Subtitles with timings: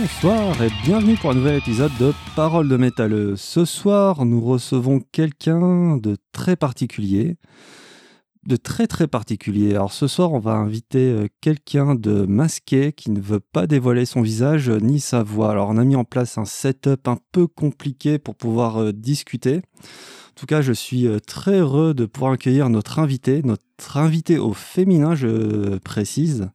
[0.00, 3.36] Bonsoir et bienvenue pour un nouvel épisode de Parole de métalleux.
[3.36, 7.36] Ce soir, nous recevons quelqu'un de très particulier.
[8.44, 9.70] De très très particulier.
[9.70, 14.04] Alors ce soir, on va inviter euh, quelqu'un de masqué qui ne veut pas dévoiler
[14.04, 15.52] son visage ni sa voix.
[15.52, 19.58] Alors on a mis en place un setup un peu compliqué pour pouvoir euh, discuter.
[19.58, 24.38] En tout cas, je suis euh, très heureux de pouvoir accueillir notre invité, notre invité
[24.38, 26.50] au féminin, je précise.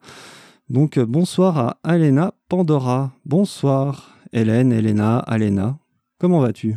[0.69, 3.11] Donc euh, bonsoir à Alena Pandora.
[3.25, 5.79] Bonsoir Hélène, Elena, Alena.
[6.19, 6.75] Comment vas-tu?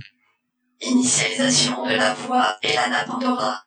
[0.81, 3.65] Initialisation de la voix Elana Pandora.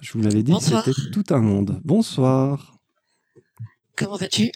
[0.00, 1.80] Je vous l'avais dit, c'était tout un monde.
[1.84, 2.76] Bonsoir.
[3.96, 4.50] Comment vas-tu?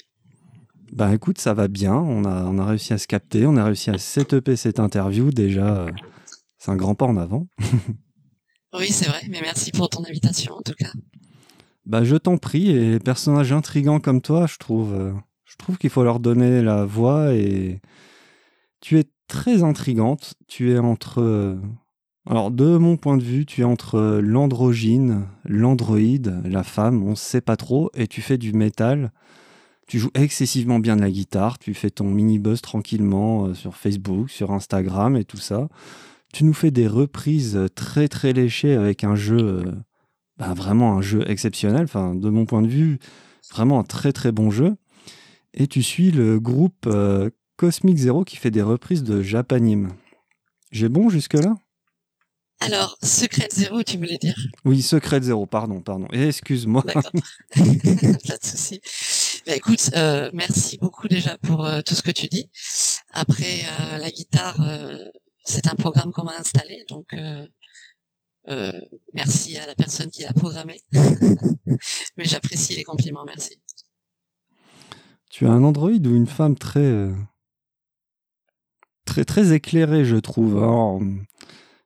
[0.92, 1.94] Bah écoute, ça va bien.
[1.94, 5.30] On a, on a réussi à se capter, on a réussi à setuper cette interview.
[5.30, 5.90] Déjà, euh,
[6.58, 7.46] c'est un grand pas en avant.
[8.74, 10.90] Oui, c'est vrai, mais merci pour ton invitation en tout cas.
[11.84, 15.12] Bah je t'en prie, et les personnages intrigants comme toi, je trouve, euh,
[15.44, 17.80] je trouve qu'il faut leur donner la voix et
[18.80, 20.34] tu es très intrigante.
[20.47, 21.56] Tu es entre, euh,
[22.27, 27.16] alors de mon point de vue, tu es entre euh, l'androgyne, l'androïde, la femme, on
[27.16, 29.12] sait pas trop, et tu fais du métal.
[29.88, 34.30] Tu joues excessivement bien de la guitare, tu fais ton mini buzz tranquillement sur Facebook,
[34.30, 35.69] sur Instagram et tout ça.
[36.33, 39.64] Tu nous fais des reprises très très léchées avec un jeu
[40.38, 42.98] bah, vraiment un jeu exceptionnel, enfin, de mon point de vue,
[43.50, 44.77] vraiment un très très bon jeu.
[45.55, 49.88] Et tu suis le groupe euh, Cosmic Zero qui fait des reprises de Japanime.
[50.70, 51.54] J'ai bon jusque-là?
[52.60, 54.37] Alors, Secret Zéro, tu voulais dire?
[54.65, 56.06] Oui, Secret Zero, pardon, pardon.
[56.12, 56.84] Et excuse-moi.
[56.87, 57.03] D'accord.
[57.54, 58.81] Pas de souci.
[59.47, 62.49] Bah, écoute, euh, merci beaucoup déjà pour euh, tout ce que tu dis.
[63.12, 64.56] Après, euh, la guitare,
[65.44, 67.14] c'est un programme qu'on m'a installé, donc
[68.48, 68.72] euh,
[69.14, 70.80] merci à la personne qui l'a programmé.
[72.16, 73.58] Mais j'apprécie les compliments, merci.
[75.30, 77.08] Tu as un androïde ou une femme très.
[79.04, 80.58] très très éclairée, je trouve.
[80.58, 81.00] Alors,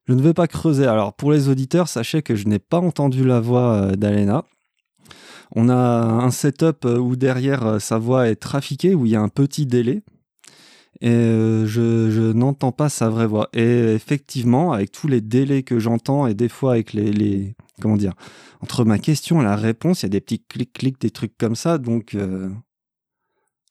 [0.07, 0.87] je ne vais pas creuser.
[0.87, 4.45] Alors, pour les auditeurs, sachez que je n'ai pas entendu la voix euh, d'Alena.
[5.55, 9.21] On a un setup euh, où derrière sa voix est trafiquée, où il y a
[9.21, 10.03] un petit délai.
[11.01, 13.49] Et euh, je, n'entends pas sa vraie voix.
[13.53, 17.97] Et effectivement, avec tous les délais que j'entends, et des fois avec les, les- Comment
[17.97, 18.15] dire
[18.63, 21.57] Entre ma question et la réponse, il y a des petits clics-clics, des trucs comme
[21.57, 21.79] ça.
[21.79, 22.15] Donc.
[22.15, 22.49] euh,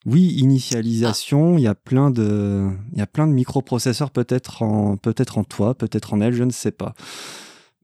[0.04, 4.96] oui, initialisation, il y a plein de, il y a plein de microprocesseurs peut-être en,
[4.96, 6.94] peut-être en toi, peut-être en elle, je ne sais pas.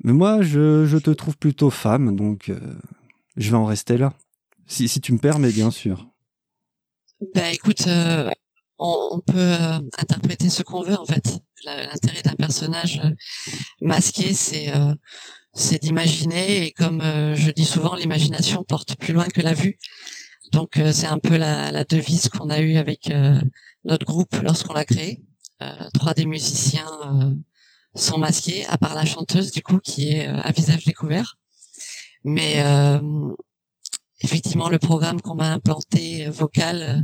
[0.04, 2.60] Mais moi, je, je te trouve plutôt femme, donc euh,
[3.36, 4.12] je vais en rester là.
[4.66, 6.06] Si, si tu me permets, bien sûr.
[7.34, 7.86] Bah écoute,
[8.82, 11.38] on, on peut euh, interpréter ce qu'on veut en fait.
[11.64, 13.10] L'intérêt d'un personnage euh,
[13.80, 14.94] masqué, c'est euh,
[15.54, 19.78] c'est d'imaginer et comme euh, je dis souvent, l'imagination porte plus loin que la vue.
[20.52, 23.12] Donc euh, c'est un peu la, la devise qu'on a eue avec
[23.84, 25.22] notre groupe lorsqu'on l'a créé.
[25.94, 26.90] Trois des musiciens
[27.94, 31.38] sont masqués, à part la chanteuse du coup qui est à visage découvert.
[32.24, 32.62] Mais
[34.20, 37.00] effectivement, le programme qu'on m'a implanté euh, vocal euh,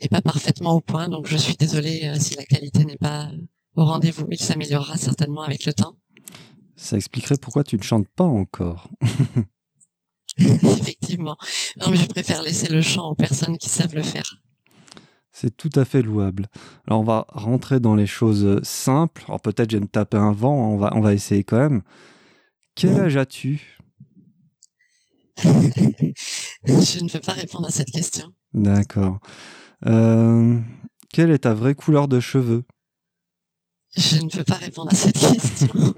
[0.00, 3.26] n'est pas parfaitement au point, donc je suis désolée euh, si la qualité n'est pas
[3.26, 3.36] euh,
[3.76, 4.26] au rendez-vous.
[4.30, 5.96] Il s'améliorera certainement avec le temps.
[6.76, 8.88] Ça expliquerait pourquoi tu ne chantes pas encore.
[10.38, 11.36] Effectivement.
[11.80, 14.40] Non, mais je préfère laisser le chant aux personnes qui savent le faire.
[15.30, 16.48] C'est tout à fait louable.
[16.86, 19.24] Alors on va rentrer dans les choses simples.
[19.26, 21.82] Alors peut-être je vais me taper un vent, on va, on va essayer quand même.
[22.76, 23.73] Quel âge as-tu?
[25.42, 28.32] je ne peux pas répondre à cette question.
[28.52, 29.18] D'accord.
[29.86, 30.60] Euh,
[31.12, 32.64] quelle est ta vraie couleur de cheveux?
[33.96, 35.68] Je ne peux pas répondre à cette question.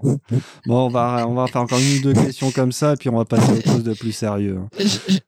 [0.66, 3.08] Bon, on va, on va faire encore une ou deux questions comme ça, et puis
[3.08, 4.60] on va passer à autre chose de plus sérieux.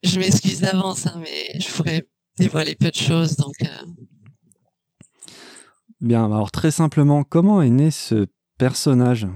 [0.02, 2.06] je m'excuse d'avance, hein, mais je pourrais
[2.38, 3.66] dévoiler peu de choses, donc euh,
[6.00, 8.26] Bien, alors très simplement, comment est né ce
[8.56, 9.26] personnage?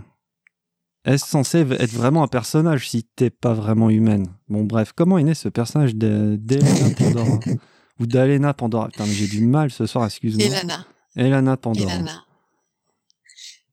[1.04, 4.26] Est-ce censé être vraiment un personnage si t'es pas vraiment humaine?
[4.48, 7.38] Bon, bref, comment est né ce personnage de- d'Elena Pandora?
[8.00, 8.88] Ou d'Alena Pandora?
[8.88, 10.46] Putain, mais j'ai du mal ce soir, excuse-moi.
[10.46, 10.86] Elana.
[11.16, 11.92] Elena Pandora.
[11.92, 12.24] Elana.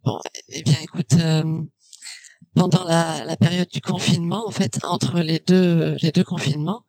[0.03, 1.61] Bon, eh bien, écoute, euh,
[2.55, 6.83] pendant la, la période du confinement, en fait, entre les deux, les deux confinements,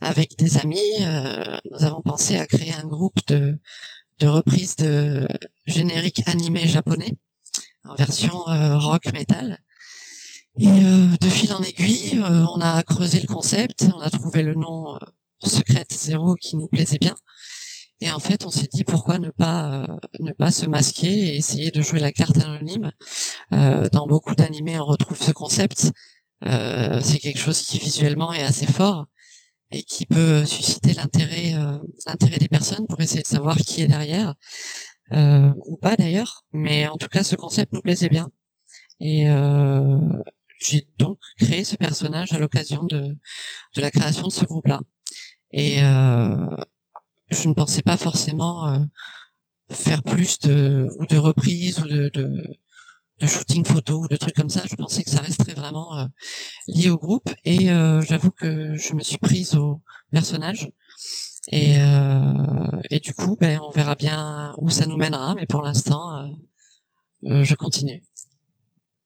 [0.00, 3.58] avec des amis, euh, nous avons pensé à créer un groupe de,
[4.20, 5.26] de reprises de
[5.66, 7.14] génériques animés japonais
[7.84, 9.58] en version euh, rock metal.
[10.58, 14.42] Et euh, de fil en aiguille, euh, on a creusé le concept, on a trouvé
[14.42, 14.98] le nom euh,
[15.44, 17.14] Secret Zero qui nous plaisait bien.
[18.00, 19.86] Et en fait, on s'est dit pourquoi ne pas euh,
[20.20, 22.90] ne pas se masquer et essayer de jouer la carte anonyme.
[23.52, 25.92] Euh, dans beaucoup d'animés, on retrouve ce concept.
[26.44, 29.06] Euh, c'est quelque chose qui visuellement est assez fort.
[29.72, 31.54] et qui peut susciter l'intérêt
[32.06, 34.34] l'intérêt des personnes pour essayer de savoir qui est derrière
[35.66, 36.44] ou pas d'ailleurs.
[36.52, 38.28] Mais en tout cas, ce concept nous plaisait bien
[39.00, 39.26] et
[40.62, 43.16] j'ai donc créé ce personnage à l'occasion de,
[43.76, 44.80] la création de ce groupe-là.
[45.50, 46.56] Et euh,
[47.30, 48.78] je ne pensais pas forcément euh,
[49.70, 52.10] faire plus de, de reprises ou de,
[53.24, 54.62] shooting photo ou de trucs comme ça.
[54.68, 56.06] Je pensais que ça resterait vraiment euh,
[56.66, 57.30] lié au groupe.
[57.44, 59.80] Et j'avoue que je me suis prise au
[60.10, 60.70] personnage.
[61.48, 61.76] Et,
[62.90, 65.34] et du coup, ben, on verra bien où ça nous mènera.
[65.34, 66.32] Mais pour l'instant,
[67.22, 68.02] je continue.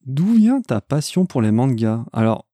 [0.07, 2.05] D'où vient ta passion pour les mangas?
[2.13, 2.47] Alors,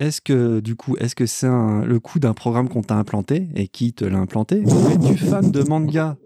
[0.00, 3.68] est-ce que du coup, est-ce que c'est le coup d'un programme qu'on t'a implanté et
[3.68, 4.62] qui te l'a implanté?
[4.62, 6.16] Es-tu fan de manga?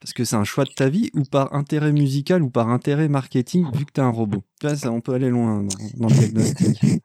[0.00, 3.08] Parce que c'est un choix de ta vie ou par intérêt musical ou par intérêt
[3.08, 4.44] marketing vu que tu es un robot?
[4.60, 5.66] Tu vois, ça, On peut aller loin
[5.96, 6.78] dans, le diagnostic.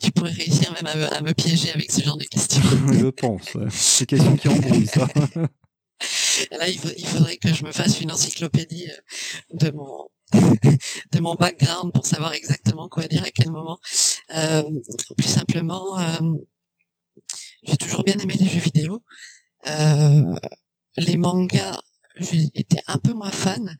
[0.00, 2.62] tu pourrais réussir même à me, piéger avec ce genre de questions.
[2.92, 3.56] je pense.
[3.70, 5.06] C'est des questions qui embrouillent ça.
[6.50, 11.92] Là, il, faudrait que je me fasse une encyclopédie euh, de mon, de mon background
[11.92, 13.78] pour savoir exactement quoi dire à quel moment.
[14.34, 14.62] Euh,
[15.16, 16.18] plus simplement, euh,
[17.62, 19.02] j'ai toujours bien aimé les jeux vidéo.
[19.68, 20.34] Euh,
[20.96, 21.80] les mangas,
[22.16, 23.76] j'étais un peu moins fan.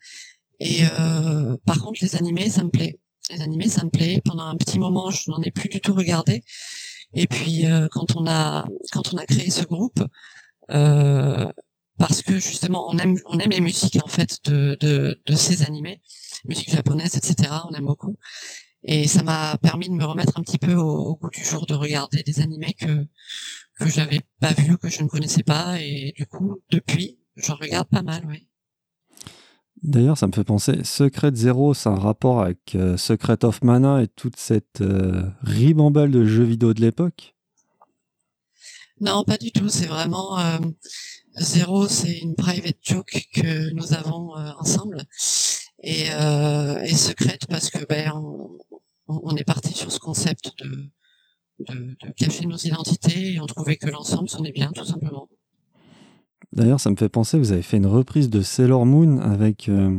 [0.61, 2.99] Et euh, par contre, les animés, ça me plaît.
[3.31, 4.21] Les animés, ça me plaît.
[4.25, 6.45] Pendant un petit moment, je n'en ai plus du tout regardé.
[7.15, 10.03] Et puis, euh, quand on a quand on a créé ce groupe,
[10.69, 15.63] parce que justement, on aime on aime les musiques en fait de de, de ces
[15.63, 16.01] animés
[16.45, 17.51] musique japonaise, etc.
[17.69, 18.17] On aime beaucoup.
[18.85, 21.75] Et ça m'a permis de me remettre un petit peu au, goût du jour, de
[21.75, 23.07] regarder des animés que
[23.79, 27.89] que j'avais pas vus, que je ne connaissais pas, et du coup, depuis, j'en regarde
[27.89, 28.47] pas mal, oui.
[29.83, 34.03] D'ailleurs, ça me fait penser, Secret Zero, c'est un rapport avec euh, Secret of Mana
[34.03, 37.35] et toute cette euh, ribambelle de jeux vidéo de l'époque?
[39.01, 39.69] Non, pas du tout.
[39.69, 40.59] C'est vraiment euh,
[41.41, 45.05] Zero, c'est une private joke que nous avons ensemble
[45.83, 48.59] et, euh, et secrète parce que ben on,
[49.09, 50.91] on, est parti sur ce concept de,
[51.69, 55.29] de, de cacher nos identités et on trouvait que l'ensemble sonnait bien tout simplement.
[56.53, 59.97] D'ailleurs, ça me fait penser, vous avez fait une reprise de Sailor Moon avec euh,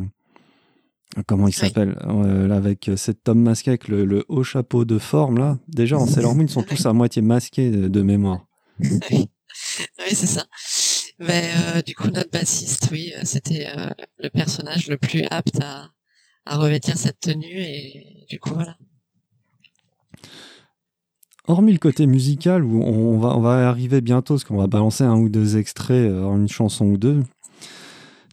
[1.27, 5.39] comment il s'appelle euh, avec cet homme masqué avec le, le, haut chapeau de forme
[5.39, 5.57] là.
[5.67, 8.45] Déjà en Sailor Moon, ils sont tous à moitié masqués de, de mémoire.
[8.79, 9.29] oui
[10.09, 10.45] c'est ça.
[11.19, 13.89] Mais euh, du coup, notre bassiste, oui, euh, c'était euh,
[14.19, 15.89] le personnage le plus apte à,
[16.45, 18.77] à revêtir cette tenue et du coup, voilà.
[21.45, 25.03] Hormis le côté musical, où on va, on va arriver bientôt, parce qu'on va balancer
[25.03, 27.21] un ou deux extraits en une chanson ou deux,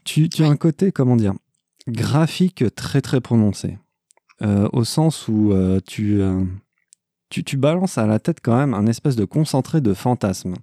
[0.05, 1.35] tu, tu as un côté, comment dire,
[1.89, 3.79] graphique très très prononcé.
[4.41, 5.53] au sens où
[5.89, 6.21] tu,
[7.31, 10.55] tu, tu, balances à la tête quand même un espèce de concentré de fantasme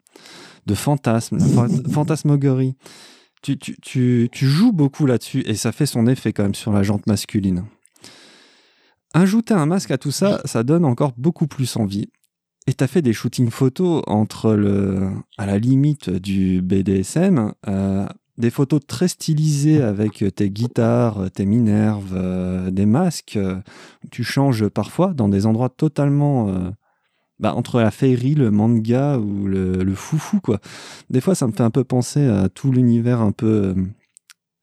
[0.67, 2.75] de fantasme, la fantasmagorie.
[3.41, 6.71] Tu, tu, tu, tu joues beaucoup là-dessus et ça fait son effet quand même sur
[6.71, 7.63] la jante masculine.
[9.13, 12.09] Ajouter un masque à tout ça, ça donne encore beaucoup plus envie.
[12.67, 18.05] Et tu as fait des shootings photos entre le, à la limite du BDSM, euh,
[18.37, 23.39] des photos très stylisées avec tes guitares, tes minerves, euh, des masques.
[24.11, 26.69] tu changes parfois dans des endroits totalement euh,
[27.39, 30.59] bah, entre la féerie, le manga ou le, le, foufou, quoi.
[31.09, 33.75] Des fois, ça me fait un peu penser à tout l'univers un peu euh,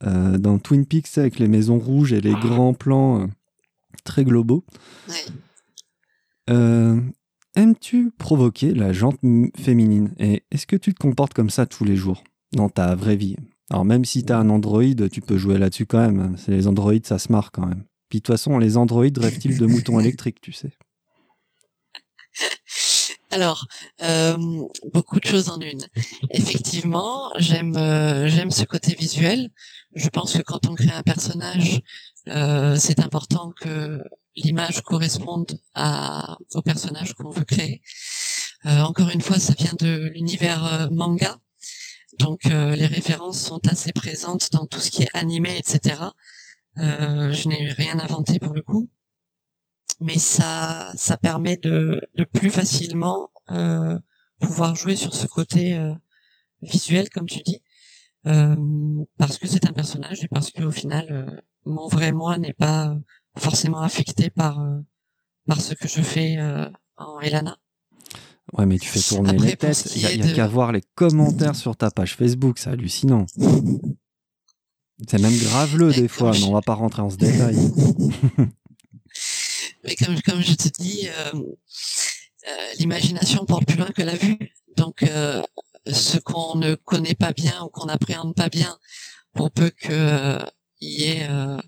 [0.07, 3.27] euh, dans Twin Peaks avec les maisons rouges et les grands plans euh,
[4.05, 4.65] très globaux.
[7.57, 9.21] Aimes-tu provoquer la jante
[9.57, 10.13] féminine?
[10.19, 13.37] Et est-ce que tu te comportes comme ça tous les jours dans ta vraie vie?
[13.71, 16.19] Alors même si tu as un Android, tu peux jouer là-dessus quand même.
[16.19, 16.33] Hein.
[16.37, 17.85] C'est les Androids, ça se marre quand même.
[18.09, 20.73] Puis de toute façon, les Androids rêvent-ils de moutons électriques, tu sais?
[23.35, 23.67] Alors,
[24.03, 24.37] euh,
[24.93, 25.85] beaucoup de choses en une.
[26.31, 29.51] Effectivement, j'aime euh, j'aime ce côté visuel.
[29.97, 31.81] Je pense que quand on crée un personnage,
[32.29, 34.01] euh, c'est important que
[34.37, 37.83] l'image corresponde à, au personnage qu'on veut créer.
[38.65, 41.37] encore une fois, ça vient de l'univers manga,
[42.19, 45.81] donc les références sont assez présentes dans tout ce qui est animé, etc.
[46.77, 48.89] je n'ai rien inventé pour le coup
[50.05, 53.99] mais ça ça permet de, de plus facilement euh,
[54.39, 55.95] pouvoir jouer sur ce côté euh,
[56.61, 57.63] visuel comme tu dis
[58.27, 58.55] euh,
[59.17, 62.95] parce que c'est un personnage et parce qu'au final mon vrai moi n'est pas
[63.37, 64.63] forcément affecté par
[65.47, 66.39] par ce que je fais
[66.97, 67.59] en Elana.
[68.53, 69.93] Ouais, mais tu fais tourner les têtes.
[69.97, 73.27] Il y a, qu'à voir les commentaires sur ta page Facebook, c'est hallucinant.
[75.09, 77.57] C'est même graveleux des fois, mais on va pas rentrer en ce détail.
[79.85, 81.41] Mais comme, comme je te dis, euh,
[82.47, 84.39] euh, l'imagination porte plus loin que la vue.
[84.77, 85.43] Donc, euh,
[85.87, 88.79] ce qu'on ne connaît pas bien ou qu'on n'appréhende pas bien,
[89.33, 90.45] pour peu qu'il euh,
[90.81, 91.61] y ait un,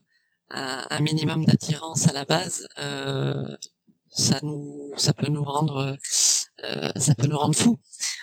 [0.51, 2.69] un, minimum d'attirance à la base,
[4.11, 5.97] ça nous, ça peut nous rendre,
[6.97, 7.79] ça peut nous rendre fous.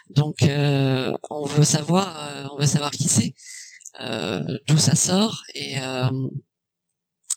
[0.09, 3.33] Donc, on veut savoir, on veut savoir qui c'est,
[4.67, 5.75] d'où ça sort et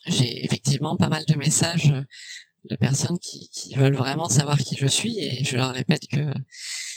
[0.06, 1.92] j'ai effectivement pas mal de messages
[2.68, 6.32] de personnes qui, qui, veulent vraiment savoir qui je suis et je leur répète que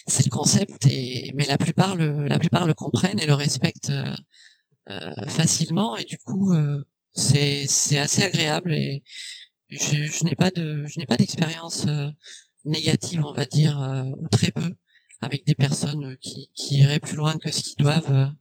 [0.07, 3.91] c'est le concept et mais la plupart le la plupart le comprennent et le respectent
[3.91, 4.15] euh,
[4.89, 6.83] euh facilement et du coup euh,
[7.13, 9.03] c'est c'est assez agréable et
[9.69, 12.09] je, je n'ai pas de je n'ai pas d'expérience euh,
[12.65, 13.77] négative on va dire
[14.17, 14.75] ou très peu
[15.21, 18.31] avec des personnes qui qui iraient plus loin que ce qu'ils doivent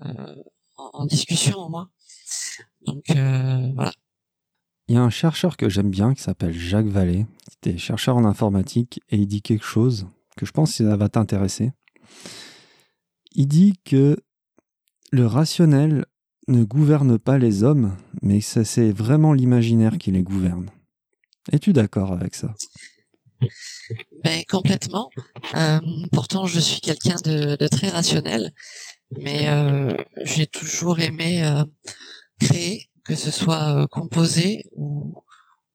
[0.00, 1.90] en, en, discussion au moins.
[2.86, 3.92] Donc voilà
[4.88, 8.16] il y a un chercheur que j'aime bien qui s'appelle Jacques Vallée, qui était chercheur
[8.16, 11.72] en informatique, et il dit quelque chose que je pense que ça va t'intéresser.
[13.34, 14.16] Il dit que
[15.10, 16.06] le rationnel
[16.48, 20.70] ne gouverne pas les hommes, mais c'est vraiment l'imaginaire qui les gouverne.
[21.52, 22.54] Es-tu d'accord avec ça?
[24.24, 25.10] Ben, Complètement.
[25.54, 25.78] Euh,
[26.12, 28.52] pourtant, je suis quelqu'un de, très rationnel,
[29.16, 31.64] mais euh, j'ai toujours aimé euh,
[32.40, 35.14] créer, que ce soit euh, composé ou,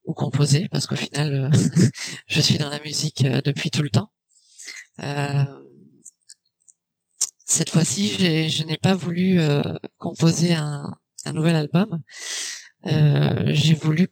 [0.06, 1.50] ou composé, parce qu'au final, euh,
[2.28, 4.12] je suis dans la musique euh, depuis tout le temps.
[7.46, 9.40] cette fois-ci, je n'ai pas voulu
[9.98, 10.96] composer un,
[11.26, 12.02] un, nouvel album.
[12.86, 14.08] J'ai voulu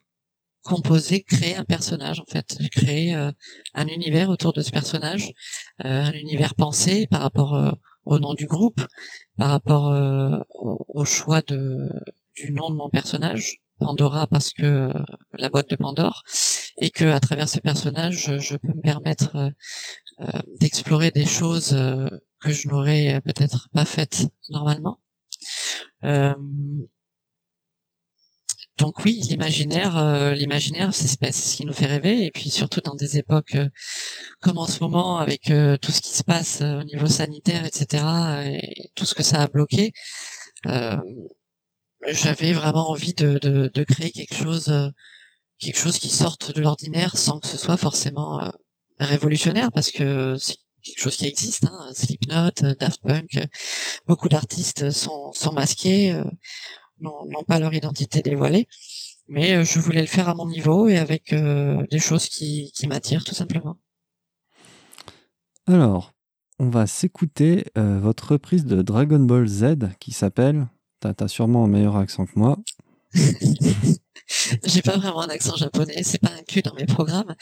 [0.63, 2.57] composer, créer un personnage en fait.
[2.59, 5.31] J'ai créé un univers autour de ce personnage,
[5.79, 8.81] un univers pensé par rapport au nom du groupe,
[9.37, 9.85] par rapport
[10.49, 11.89] au choix de,
[12.39, 14.93] du nom de mon personnage, Pandora parce que euh,
[15.33, 16.23] la boîte de Pandore,
[16.77, 19.49] et que à travers ce personnage, je, peux me permettre euh,
[20.21, 21.69] euh, d'explorer des choses
[22.39, 24.99] que je n'aurais peut-être pas faites normalement.
[28.77, 33.17] donc oui, l'imaginaire, l'imaginaire, c'est ce qui nous fait rêver, et puis surtout dans des
[33.17, 33.57] époques
[34.41, 38.03] comme en ce moment, avec tout ce qui se passe au niveau sanitaire, etc.,
[38.45, 39.91] et tout ce que ça a bloqué.
[42.07, 44.89] J'avais vraiment envie de, de, de, créer quelque chose, euh,
[45.59, 48.49] quelque chose qui sorte de l'ordinaire sans que ce soit forcément euh,
[48.99, 51.65] révolutionnaire, parce que c'est quelque chose qui existe.
[51.65, 53.37] Hein, Slipknot, euh, Daft Punk,
[54.07, 56.17] beaucoup d'artistes sont, sont masqués,
[57.01, 58.67] n'ont pas leur identité dévoilée.
[59.27, 63.23] Mais je voulais le faire à mon niveau et avec des choses qui, qui m'attirent
[63.23, 63.77] tout simplement.
[65.67, 66.13] Alors,
[66.57, 70.67] on va s'écouter votre reprise de Dragon Ball Z qui s'appelle
[70.99, 72.57] T'as sûrement un meilleur accent que moi.
[74.63, 77.33] J'ai pas vraiment un accent japonais, c'est pas inclus dans mes programmes,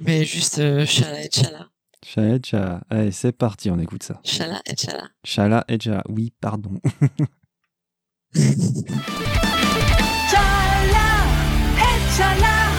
[0.00, 1.68] mais juste euh, shala et chala.
[2.04, 2.80] Shala et chala.
[2.88, 4.20] Allez, c'est parti, on écoute ça.
[4.24, 5.08] Shala et chala.
[5.24, 6.80] Shala et shala, Oui, pardon.
[8.34, 8.70] chala
[11.76, 12.69] et chala.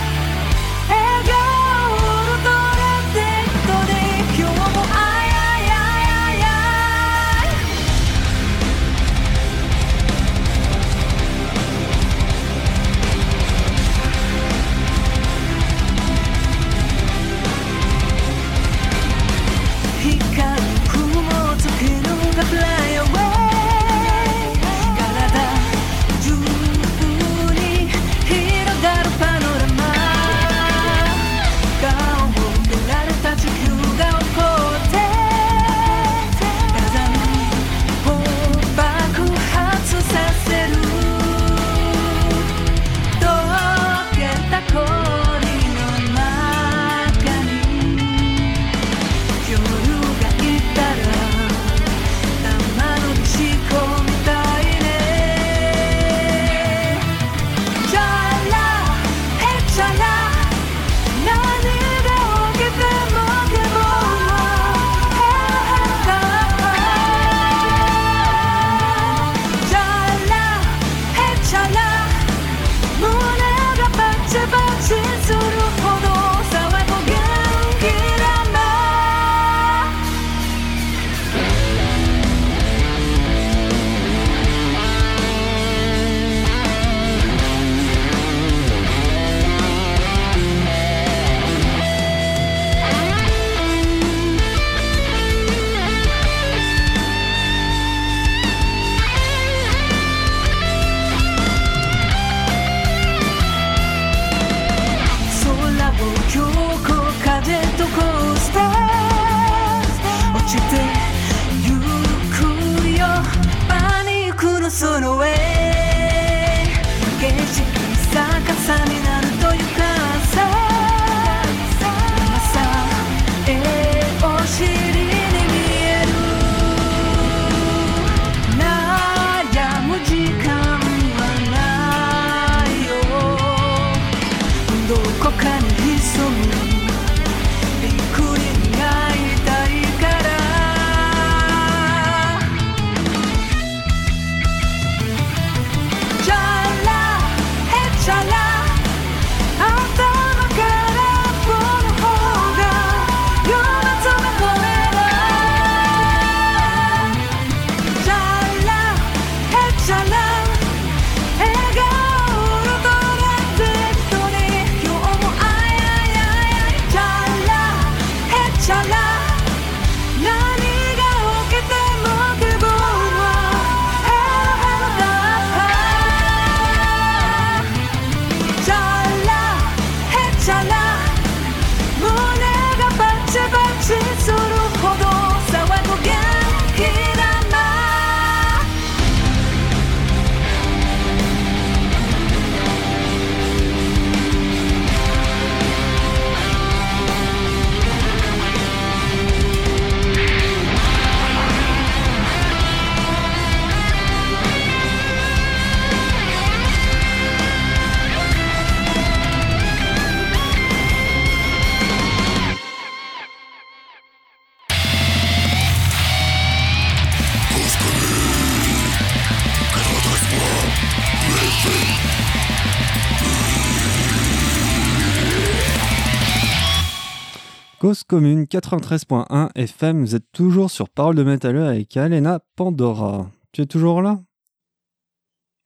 [228.11, 233.31] Commune 93.1 FM, vous êtes toujours sur Parole de Métalleux avec Alena Pandora.
[233.53, 234.21] Tu es toujours là?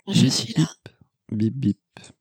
[0.07, 0.67] Je suis là.
[1.31, 1.79] Bip bip.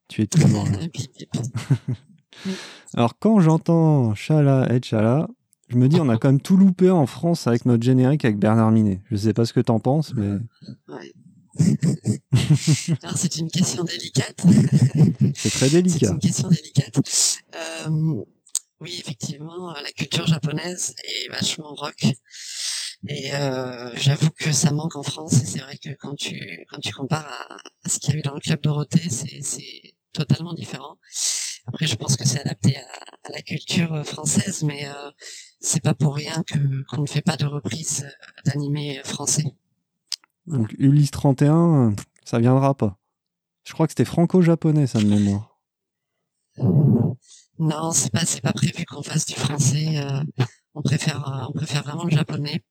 [0.08, 0.78] Tu es toujours là.
[0.94, 1.30] Bip, bip.
[2.94, 5.28] Alors quand j'entends Chala et Chala,
[5.68, 8.38] je me dis on a quand même tout loupé en France avec notre générique avec
[8.38, 9.02] Bernard Minet.
[9.10, 10.38] Je sais pas ce que t'en penses, mais
[10.88, 11.12] Ouais.
[13.02, 14.42] Alors c'est une question délicate.
[15.34, 16.12] c'est très C'est délicat.
[16.12, 16.98] une question délicate.
[17.54, 18.24] Euh,
[18.84, 22.04] oui, effectivement, euh, la culture japonaise est vachement rock.
[23.08, 25.34] Et euh, j'avoue que ça manque en France.
[25.34, 28.18] Et c'est vrai que quand tu quand tu compares à, à ce qu'il y a
[28.20, 30.98] eu dans le club Dorothée, c'est c'est totalement différent.
[31.66, 32.86] Après, je pense que c'est adapté à,
[33.24, 35.10] à la culture euh, française, mais euh,
[35.60, 38.06] c'est pas pour rien que qu'on ne fait pas de reprise
[38.44, 39.44] d'animés français.
[40.46, 41.94] Donc Ulysse 31,
[42.24, 42.98] ça viendra pas.
[43.64, 45.58] Je crois que c'était franco-japonais ça de mémoire.
[47.58, 49.98] Non, c'est pas c'est pas prévu qu'on fasse du français.
[49.98, 50.22] euh,
[50.74, 52.62] on préfère euh, on préfère vraiment le japonais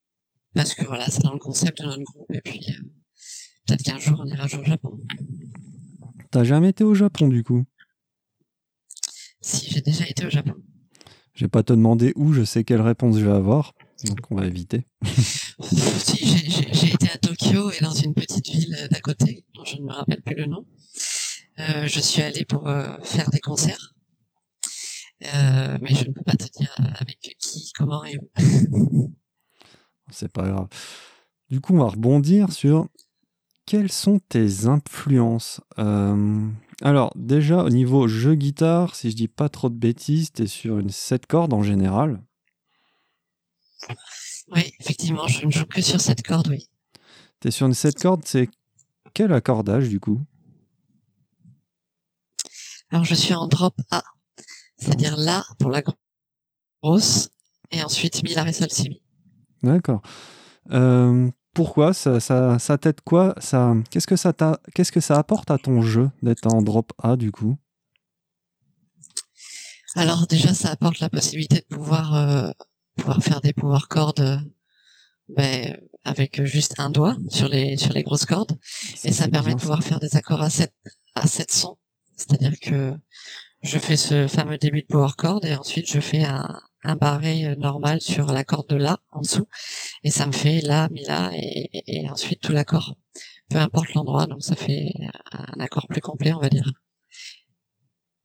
[0.54, 2.84] parce que voilà, c'est dans le concept de notre groupe et puis euh,
[3.66, 5.00] peut-être qu'un jour on ira jouer au Japon.
[6.32, 7.64] T'as jamais été au Japon du coup?
[9.42, 10.56] Si j'ai déjà été au Japon.
[11.34, 13.74] Je vais pas te demander où, je sais quelle réponse je vais avoir.
[14.06, 14.86] Donc on va éviter.
[15.62, 19.78] si j'ai- été à Tokyo et dans une petite ville euh, d'à côté dont je
[19.78, 20.66] ne me rappelle plus le nom.
[21.60, 23.93] Euh, je suis allée pour euh, faire des concerts.
[25.34, 28.30] Euh, mais je ne peux pas te dire euh, avec qui, comment et où.
[30.12, 30.68] C'est pas grave.
[31.50, 32.88] Du coup, on va rebondir sur
[33.66, 35.62] quelles sont tes influences.
[35.80, 36.48] Euh,
[36.82, 40.80] alors, déjà, au niveau jeu guitare, si je dis pas trop de bêtises, t'es sur
[40.80, 42.22] une 7 cordes en général?
[44.50, 46.68] Oui, effectivement, je ne joue que sur cette corde, oui.
[47.40, 48.50] T'es sur une 7 cordes, c'est
[49.14, 50.22] quel accordage du coup?
[52.90, 54.04] Alors je suis en drop A,
[54.84, 55.82] c'est-à-dire La pour la
[56.84, 57.30] grosse,
[57.72, 59.02] et ensuite Mi, La, Ré, Sol, Si, Mi.
[59.64, 60.02] D'accord.
[60.72, 65.18] Euh, pourquoi ça, ça, ça t'aide quoi ça, Qu'est-ce que ça t'a- qu'est-ce que ça
[65.18, 67.58] apporte à ton jeu d'être en drop A du coup?
[69.96, 72.52] Alors déjà, ça apporte la possibilité de pouvoir euh,
[72.98, 74.38] pouvoir faire des power chords euh,
[75.30, 78.58] ben, avec juste un doigt sur les sur les grosses cordes,
[79.04, 80.74] et ça permet de pouvoir faire des accords à 7
[81.16, 81.78] à 7 sons.
[82.18, 82.94] C'est-à-dire que
[83.64, 87.46] je fais ce fameux début de power chord et ensuite je fais un un barré
[87.46, 89.48] euh, normal sur la corde de La en dessous
[90.04, 92.98] et ça me fait La, Mi, La et, et- et ensuite tout l'accord.
[93.50, 94.92] Peu importe l'endroit, donc ça fait
[95.32, 96.72] un accord plus complet, on va dire.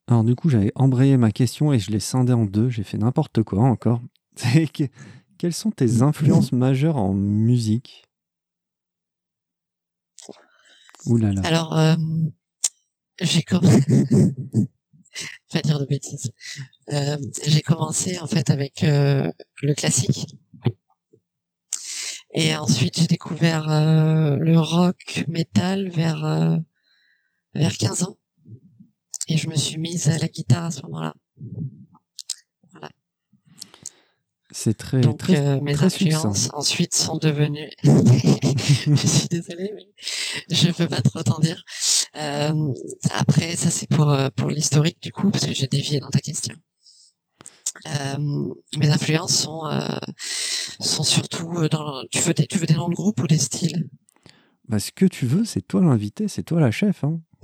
[0.08, 2.68] Alors du coup, j'avais embrayé ma question et je l'ai scindée en deux.
[2.70, 4.00] J'ai fait n'importe quoi encore.
[5.38, 8.04] Quelles sont tes influences majeures en musique?
[11.06, 11.42] Ouh là là.
[11.44, 11.94] Alors, euh,
[13.20, 13.82] j'ai commencé,
[15.52, 16.32] pas dire de bêtises.
[16.92, 19.30] Euh, j'ai commencé en fait avec euh,
[19.62, 20.26] le classique.
[22.34, 26.60] Et ensuite, j'ai découvert euh, le rock metal vers
[27.54, 28.18] vers 15 ans.
[29.28, 31.14] Et je me suis mise à la guitare à ce moment-là.
[34.50, 36.56] C'est très, Donc très, mes très influences succinct.
[36.56, 37.70] ensuite sont devenues.
[37.84, 39.86] je suis désolée, mais
[40.48, 41.62] je peux pas trop t'en dire.
[42.16, 42.72] Euh,
[43.10, 46.20] après, ça c'est pour euh, pour l'historique du coup, parce que j'ai dévié dans ta
[46.20, 46.54] question.
[47.86, 49.80] Euh, mes influences sont euh,
[50.80, 52.02] sont surtout euh, dans.
[52.10, 53.88] Tu veux des tu veux des noms de groupe ou des styles?
[54.68, 57.04] Bah, ce que tu veux, c'est toi l'invité, c'est toi la chef.
[57.04, 57.20] Hein.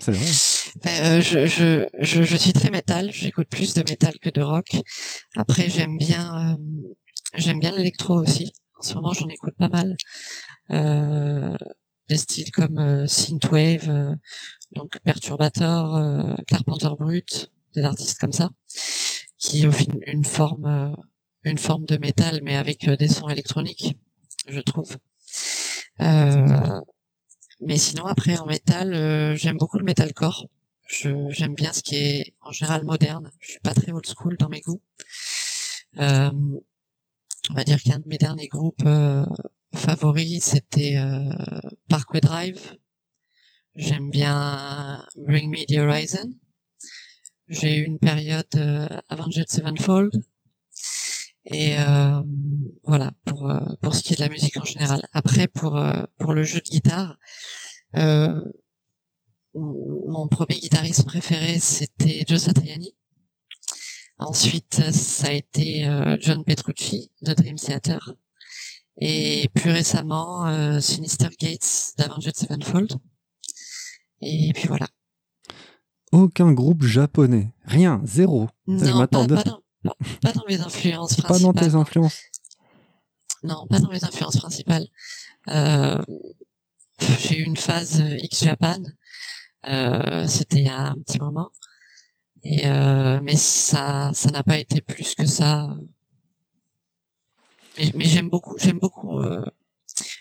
[0.00, 0.26] c'est vrai.
[0.84, 3.10] Ben, euh, je, je, je, je suis très métal.
[3.12, 4.76] J'écoute plus de métal que de rock.
[5.36, 6.56] Après, j'aime bien, euh,
[7.34, 8.52] j'aime bien l'électro aussi.
[8.78, 9.96] En ce moment, j'en écoute pas mal.
[12.08, 14.14] Des styles comme euh, synthwave, euh,
[14.72, 18.50] donc Perturbator, euh, Carpenter Brut, des artistes comme ça,
[19.38, 20.96] qui offrent une, une forme,
[21.44, 23.96] une forme de métal, mais avec des sons électroniques,
[24.48, 24.96] je trouve.
[26.00, 26.80] Euh,
[27.60, 30.46] mais sinon, après, en métal, euh, j'aime beaucoup le metalcore.
[30.88, 33.30] J'aime bien ce qui est en général moderne.
[33.40, 34.82] Je suis pas très old school dans mes goûts.
[35.98, 36.30] Euh,
[37.50, 39.24] on va dire qu'un de mes derniers groupes euh,
[39.76, 41.30] favoris, c'était euh,
[41.88, 42.76] Parkway Drive.
[43.74, 46.32] J'aime bien Bring Me the Horizon.
[47.48, 50.12] J'ai eu une période euh, Avenged Sevenfold.
[51.48, 52.22] Et euh,
[52.82, 55.06] voilà pour euh, pour ce qui est de la musique en général.
[55.12, 55.80] Après pour
[56.18, 57.18] pour le jeu de guitare,
[57.96, 58.40] euh,
[59.54, 62.96] mon premier guitariste préféré c'était Joe Satriani.
[64.18, 65.84] Ensuite ça a été
[66.20, 68.14] John Petrucci de Dream Theater
[68.98, 72.92] et plus récemment euh, Sinister Gates d'Avenged Sevenfold.
[74.20, 74.88] Et puis voilà.
[76.12, 77.52] Aucun groupe japonais.
[77.64, 78.48] Rien, zéro.
[78.66, 79.34] Non, pas, m'attendais.
[79.34, 79.60] pas dans,
[80.22, 81.70] pas, dans mes influences Pas dans principales.
[81.70, 82.20] tes influences.
[83.42, 84.86] Non, pas dans mes influences principales.
[85.48, 86.02] Euh,
[87.20, 88.82] j'ai eu une phase euh, X-Japan.
[89.68, 91.50] Euh, C'était il y a un petit moment.
[92.42, 95.68] Et euh, mais ça, ça n'a pas été plus que ça.
[97.78, 99.44] Mais, mais j'aime beaucoup, j'aime beaucoup euh,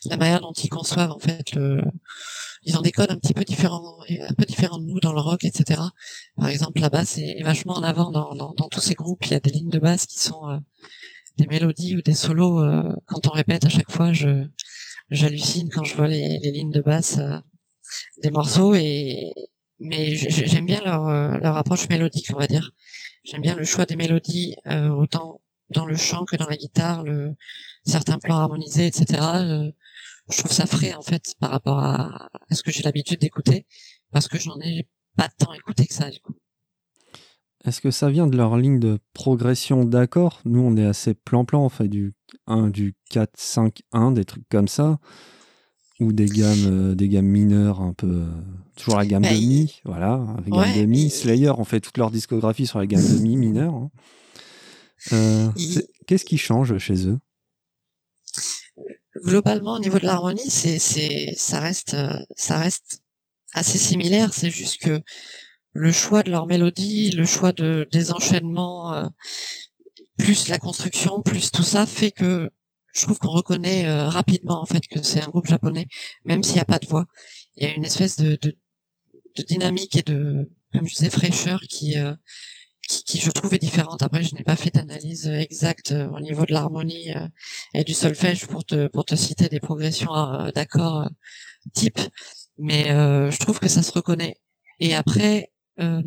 [0.06, 1.82] la manière dont ils conçoivent en fait le.
[2.64, 5.22] Ils ont des codes un petit peu différents, un peu différents de nous dans le
[5.22, 5.94] rock, etc.
[6.38, 9.26] Par exemple, la basse est vachement en avant dans, dans, dans tous ces groupes.
[9.26, 10.58] Il y a des lignes de basse qui sont euh,
[11.38, 12.62] des mélodies ou des solos.
[12.64, 14.46] euh, quand on répète à chaque fois, je
[15.12, 17.38] j'hallucine quand je vois les, les lignes de basse euh,
[18.24, 19.34] des morceaux et
[19.80, 22.72] mais j'aime bien leur euh, leur approche mélodique, on va dire.
[23.24, 27.04] J'aime bien le choix des mélodies euh, autant dans le chant que dans la guitare,
[27.04, 27.34] le
[27.86, 29.36] certains plans harmonisés, etc.
[29.42, 29.72] euh,
[30.30, 33.66] je trouve ça frais en fait par rapport à, à ce que j'ai l'habitude d'écouter
[34.12, 36.34] parce que j'en ai pas tant écouté que ça du coup.
[37.64, 41.64] Est-ce que ça vient de leur ligne de progression d'accords Nous, on est assez plan-plan,
[41.66, 42.14] on fait du
[42.46, 45.00] 1, du 4, 5, 1, des trucs comme ça.
[46.00, 48.08] Ou des gammes, euh, des gammes mineures, un peu.
[48.08, 48.26] euh,
[48.76, 50.14] toujours la gamme Bah, de il- mi, voilà.
[50.38, 51.04] Avec gamme Ouais, de mi.
[51.06, 53.74] il- Slayer, on fait toute leur discographie sur la gamme de mi mineure.
[53.74, 53.90] hein.
[55.14, 55.50] Euh,
[56.08, 57.20] Qu'est-ce qui change chez eux?
[59.24, 61.96] Globalement au niveau de l'harmonie c'est c'est ça reste
[62.36, 63.02] ça reste
[63.54, 64.34] assez similaire.
[64.34, 65.02] C'est juste que
[65.74, 69.06] le choix de leur mélodie le choix de des enchaînements euh,
[70.18, 72.50] plus la construction plus tout ça fait que
[72.94, 75.88] je trouve qu'on reconnaît euh, rapidement en fait que c'est un groupe japonais
[76.26, 77.06] même s'il n'y a pas de voix.
[77.56, 78.58] Il y a une espèce de de,
[79.38, 82.14] de dynamique et de comme je disais fraîcheur qui euh,
[82.88, 84.04] qui, qui, je trouve est différente.
[84.04, 87.28] Après, je n'ai pas fait d'analyse exacte euh, au niveau de l'harmonie euh,
[87.74, 91.10] et du solfège pour te pour te citer des progressions euh, d'accords euh,
[91.74, 92.00] type,
[92.58, 94.38] mais euh, je trouve que ça se reconnaît.
[94.80, 96.02] Et après, euh,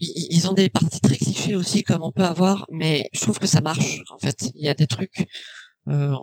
[0.00, 3.46] ils, ont des parties très clichés aussi comme on peut avoir, mais je trouve que
[3.46, 4.50] ça marche en fait.
[4.54, 5.26] Il y a des trucs,
[5.88, 6.14] euh,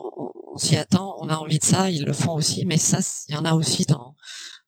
[0.53, 3.35] on s'y attend, on a envie de ça, ils le font aussi, mais ça, il
[3.35, 4.15] y en a aussi dans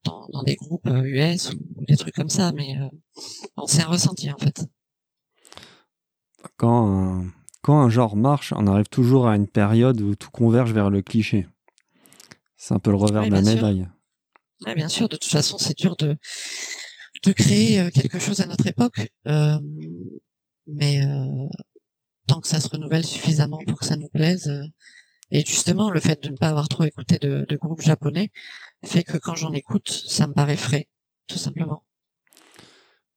[0.07, 2.87] dans, dans des groupes euh, US ou des trucs comme ça, mais euh,
[3.57, 4.65] bon, c'est un ressenti en fait.
[6.57, 6.87] quand
[7.21, 7.25] un,
[7.61, 11.01] quand un genre marche, on arrive toujours à une période où tout converge vers le
[11.01, 11.47] cliché.
[12.57, 13.87] C'est un peu le revers Oui, de la médaille.
[14.75, 16.17] Bien sûr, de toute façon, c'est dur de
[17.23, 19.59] de créer euh, quelque chose à notre époque, Euh,
[20.67, 21.47] mais euh,
[22.27, 24.47] tant que ça se renouvelle suffisamment pour que ça nous plaise.
[24.49, 24.63] euh,
[25.31, 28.31] et justement, le fait de ne pas avoir trop écouté de, de groupes japonais
[28.83, 30.87] fait que quand j'en écoute, ça me paraît frais,
[31.27, 31.83] tout simplement.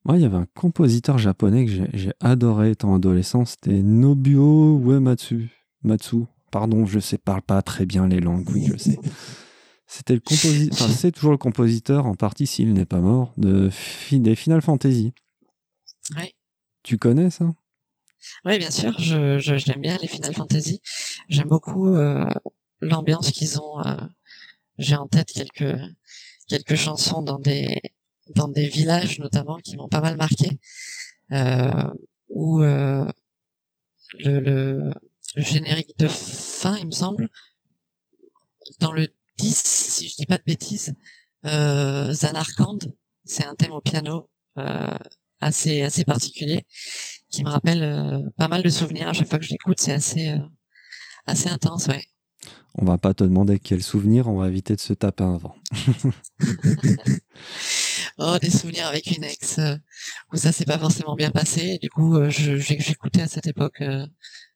[0.04, 5.50] Moi, il y avait un compositeur japonais que j'ai- adoré étant adolescent, c'était Nobuo Uematsu.
[5.82, 6.24] Matsu.
[6.50, 8.98] Pardon, je sais, parle pas très bien les langues, oui, je sais.
[9.86, 13.68] C'était le compositeur, enfin, c'est toujours le compositeur, en partie s'il n'est pas mort, de,
[13.70, 15.12] fi- des Final Fantasy.
[16.16, 16.32] Ouais.
[16.82, 17.52] Tu connais ça?
[18.44, 20.80] Oui, bien sûr, je, je, j'aime bien les Final Fantasy.
[21.28, 22.28] J'aime beaucoup euh,
[22.80, 23.80] l'ambiance qu'ils ont.
[23.86, 23.96] euh,
[24.80, 25.76] j'ai en tête quelques
[26.48, 27.80] quelques chansons dans des
[28.36, 30.58] dans des villages notamment qui m'ont pas mal marqué.
[31.32, 31.84] Euh,
[32.30, 33.06] où euh,
[34.18, 34.92] le, le,
[35.36, 37.28] le générique de fin, il me semble,
[38.80, 40.94] dans le 10, si je dis pas de bêtises,
[41.46, 42.78] euh, Zanarkand,
[43.24, 44.98] c'est un thème au piano euh,
[45.40, 46.66] assez assez particulier
[47.30, 49.80] qui me rappelle euh, pas mal de souvenirs à chaque fois que je l'écoute.
[49.80, 50.38] C'est assez euh,
[51.26, 52.04] assez intense, ouais.
[52.74, 55.54] On va pas te demander quel souvenir, on va éviter de se taper un vent.
[58.18, 59.76] Oh, des souvenirs avec une ex euh,
[60.32, 61.62] où ça s'est pas forcément bien passé.
[61.62, 64.06] Et du coup, euh, j'écoutais à cette époque euh,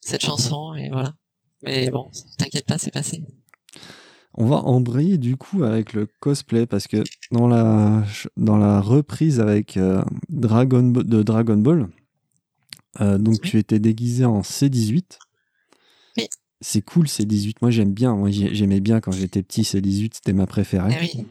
[0.00, 1.14] cette chanson et voilà.
[1.62, 3.24] Mais bon, t'inquiète pas, c'est passé.
[4.34, 8.04] On va embrayer du coup avec le cosplay parce que dans la,
[8.36, 9.78] dans la reprise avec
[10.28, 11.88] Dragon Ball- de Dragon Ball,
[13.00, 13.50] donc Oui.
[13.50, 15.18] tu étais déguisé en C18.
[16.66, 20.32] C'est cool C18, moi j'aime bien, moi j'ai- j'aimais bien quand j'étais petit C18, c'était
[20.32, 20.94] ma préférée.
[20.96, 21.26] Ah oui.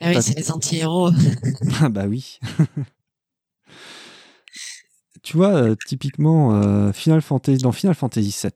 [0.00, 1.10] Ah oui, c'est les anti-héros.
[1.82, 2.38] Ah bah oui.
[5.22, 8.50] tu vois, euh, typiquement, euh, Final Fantasy, dans Final Fantasy VII,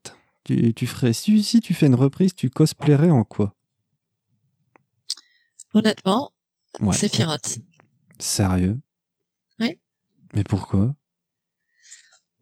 [0.44, 3.54] tu, tu ferais, si, si tu fais une reprise, tu cosplayerais en quoi?
[5.74, 6.32] Honnêtement,
[6.80, 6.94] Ouais.
[6.94, 7.58] c'est Sephiroth.
[8.18, 8.80] Sérieux?
[9.58, 9.78] Oui.
[10.32, 10.94] Mais pourquoi?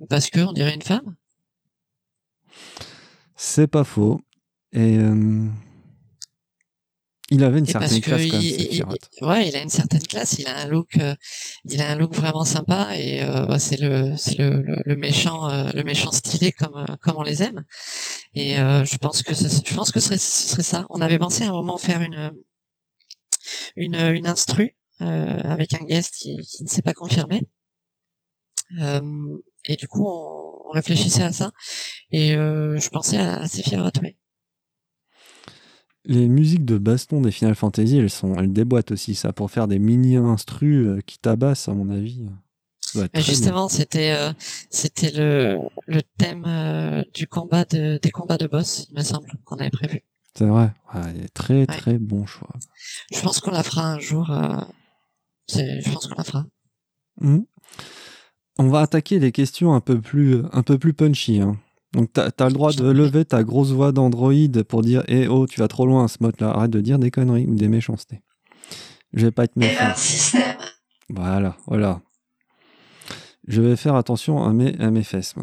[0.08, 1.16] Parce que on dirait une femme.
[3.38, 4.20] C'est pas faux.
[4.72, 5.48] Et euh,
[7.30, 8.72] il avait une Et certaine classe quand même, il-
[9.20, 10.38] il- ouais, il a une certaine classe.
[10.38, 11.14] Il a un look, euh,
[11.66, 14.96] il a un look vraiment sympa et euh, bah, c'est le, c'est le, le, le
[14.96, 17.64] méchant, euh, le méchant stylé comme euh, comme on les aime.
[18.34, 20.86] Et euh, je pense que ce, je pense que ce serait, ce serait ça.
[20.90, 22.32] On avait pensé à un moment faire une
[23.76, 27.42] une une instru euh, avec un guest qui, qui ne s'est pas confirmé.
[29.68, 31.52] Et du coup, on, on réfléchissait à ça.
[32.10, 34.16] Et euh, je pensais à, à Sephiroth, oui.
[36.04, 39.68] Les musiques de baston des Final Fantasy, elles, sont, elles déboîtent aussi ça pour faire
[39.68, 42.26] des mini-instrus euh, qui tabassent, à mon avis.
[43.16, 44.32] Justement, c'était euh,
[44.70, 49.28] c'était le le thème euh, du combat de des combats de boss, il me semble,
[49.44, 50.02] qu'on avait prévu.
[50.34, 50.72] C'est vrai.
[50.94, 52.54] Ouais, très très bon choix.
[53.12, 54.30] Je pense qu'on la fera un jour.
[54.30, 54.56] euh,
[55.50, 56.46] je pense qu'on la fera.
[57.20, 57.44] Mhm.
[58.58, 61.40] On va attaquer les questions un peu plus, un peu plus punchy.
[61.40, 61.56] hein.
[61.92, 64.32] Donc, tu as, le droit de lever ta grosse voix d'Android
[64.68, 66.50] pour dire Eh oh, tu vas trop loin à ce mode-là.
[66.50, 68.20] Arrête de dire des conneries ou des méchancetés.
[69.14, 69.92] Je vais pas être méchant.
[71.08, 72.02] Voilà, voilà.
[73.46, 75.34] Je vais faire attention à mes, à mes fesses.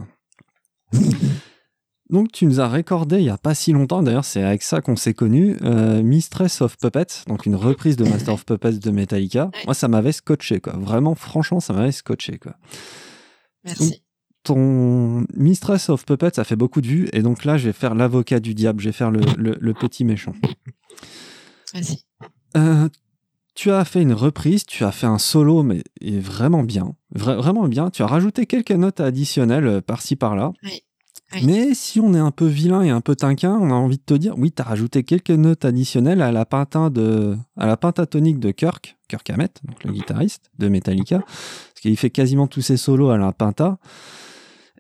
[2.16, 4.80] Donc, tu nous as récordé il n'y a pas si longtemps, d'ailleurs, c'est avec ça
[4.80, 8.90] qu'on s'est connus, euh, Mistress of Puppets, donc une reprise de Master of Puppets de
[8.90, 9.48] Metallica.
[9.54, 9.62] Ouais.
[9.66, 10.78] Moi, ça m'avait scotché, quoi.
[10.78, 12.56] Vraiment, franchement, ça m'avait scotché, quoi.
[13.66, 14.02] Merci.
[14.44, 17.96] Ton Mistress of Puppets, ça fait beaucoup de vues, et donc là, je vais faire
[17.96, 20.34] l'avocat du diable, je vais faire le, le- le petit méchant.
[21.74, 21.98] Vas-y.
[22.56, 22.88] Euh,
[23.56, 26.96] tu as fait une reprise, tu as fait un solo, mais est vraiment bien.
[27.14, 27.90] Vra- vraiment bien.
[27.90, 30.54] Tu as rajouté quelques notes additionnelles euh, par-ci par-là.
[30.64, 30.82] Oui.
[31.34, 31.46] Oui.
[31.46, 34.04] Mais si on est un peu vilain et un peu tinquin, on a envie de
[34.04, 36.46] te dire, oui, tu as rajouté quelques notes additionnelles à la,
[36.92, 41.98] de, à la pentatonique de Kirk, Kirk Hammett, donc le guitariste de Metallica, parce qu'il
[41.98, 43.80] fait quasiment tous ses solos à la pinta.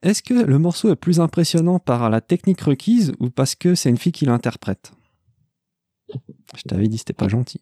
[0.03, 3.89] Est-ce que le morceau est plus impressionnant par la technique requise ou parce que c'est
[3.89, 4.91] une fille qui l'interprète?
[6.55, 7.61] Je t'avais dit, c'était pas gentil.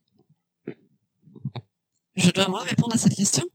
[2.16, 3.46] Je dois moi répondre à cette question?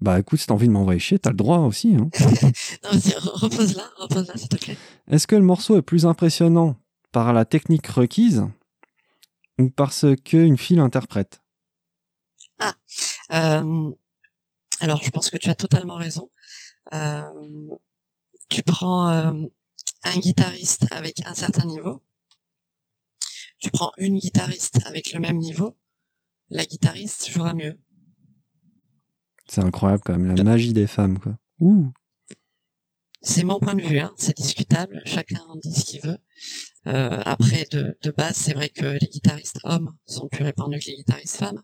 [0.00, 1.94] Bah écoute, si t'as envie de m'envoyer chier, t'as le droit aussi.
[1.96, 2.08] hein.
[2.84, 4.76] Non, vas-y, re- repose-la, repose-la, s'il te plaît.
[5.10, 6.76] Est-ce que le morceau est plus impressionnant
[7.12, 8.46] par la technique requise
[9.58, 11.42] ou parce qu'une fille l'interprète
[13.32, 13.90] Euh,
[14.80, 16.30] alors, je pense que tu as totalement raison.
[16.94, 17.22] Euh,
[18.48, 19.32] tu prends euh,
[20.04, 22.02] un guitariste avec un certain niveau,
[23.58, 25.76] tu prends une guitariste avec le même niveau,
[26.50, 27.78] la guitariste jouera mieux.
[29.50, 31.36] C'est incroyable quand même, la magie des femmes, quoi.
[31.58, 31.92] Ouh
[33.20, 36.18] C'est mon point de vue, hein, c'est discutable, chacun en dit ce qu'il veut.
[36.86, 40.86] Euh, après, de, de base, c'est vrai que les guitaristes hommes sont plus répandus que
[40.86, 41.62] les guitaristes femmes,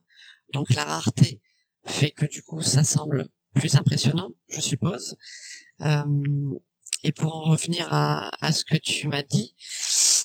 [0.52, 1.40] donc la rareté
[1.84, 5.16] fait que du coup, ça semble plus impressionnant, je suppose.
[5.82, 6.02] Euh,
[7.04, 9.54] et pour en revenir à, à ce que tu m'as dit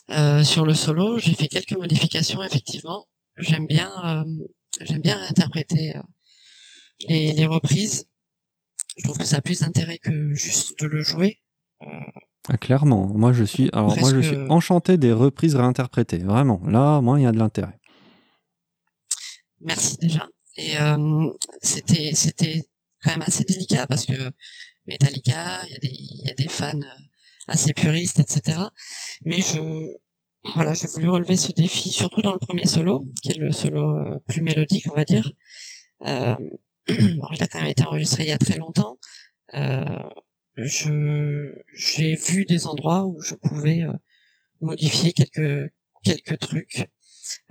[0.09, 3.07] euh, sur le solo, j'ai fait quelques modifications effectivement.
[3.37, 4.45] J'aime bien, euh,
[4.81, 6.01] j'aime bien interpréter euh,
[7.07, 8.07] les, les reprises.
[8.97, 11.39] Je trouve que ça a plus d'intérêt que juste de le jouer.
[12.47, 16.61] Ah, Clairement, moi je suis, alors moi je suis enchanté des reprises réinterprétées, vraiment.
[16.65, 17.77] Là, moi, il y a de l'intérêt.
[19.61, 20.27] Merci déjà.
[20.57, 21.29] Et euh,
[21.61, 22.63] c'était c'était
[23.03, 24.31] quand même assez délicat parce que
[24.87, 27.01] Metallica, il y a des, y a des fans euh,
[27.47, 28.59] assez puristes, etc.
[29.23, 29.93] Mais je,
[30.55, 33.97] voilà, j'ai voulu relever ce défi, surtout dans le premier solo, qui est le solo
[33.97, 35.31] euh, plus mélodique, on va dire.
[36.07, 36.35] Euh,
[37.19, 38.97] bon, il a quand même été enregistré il y a très longtemps.
[39.55, 39.85] Euh,
[41.73, 43.93] j'ai vu des endroits où je pouvais euh,
[44.61, 45.71] modifier quelques
[46.03, 46.89] quelques trucs,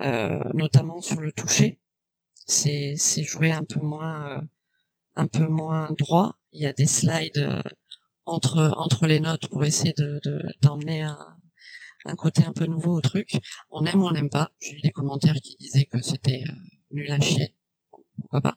[0.01, 1.81] euh, notamment sur le toucher.
[2.47, 4.43] C'est c'est joué un peu moins euh,
[5.17, 6.39] un peu moins droit.
[6.53, 7.63] Il y a des slides euh,
[8.27, 11.19] entre entre les notes pour essayer de de- d'emmener un
[12.07, 13.41] un côté un peu nouveau au truc.
[13.71, 14.51] On aime ou on n'aime pas.
[14.61, 16.53] J'ai eu des commentaires qui disaient que c'était euh,
[16.93, 17.55] nul à chier.
[18.21, 18.57] Pourquoi pas.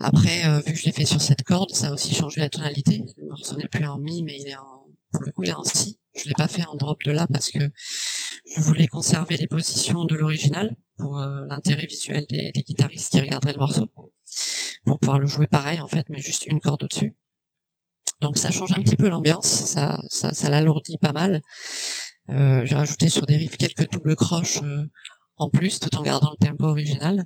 [0.00, 2.48] Après, euh, vu que je l'ai fait sur cette corde, ça a aussi changé la
[2.48, 3.04] tonalité.
[3.16, 5.54] Le morceau n'est plus en mi, mais il est en, pour le coup, il est
[5.54, 5.98] en si.
[6.14, 7.58] Je l'ai pas fait en drop de là parce que
[8.54, 13.20] je voulais conserver les positions de l'original pour euh, l'intérêt visuel des, des guitaristes qui
[13.20, 13.90] regarderaient le morceau.
[14.84, 17.16] Pour pouvoir le jouer pareil, en fait, mais juste une corde au-dessus.
[18.20, 21.42] Donc ça change un petit peu l'ambiance, ça, ça, ça l'alourdit pas mal.
[22.30, 24.84] Euh, j'ai rajouté sur des riffs quelques doubles croches euh,
[25.36, 27.24] en plus, tout en gardant le tempo original.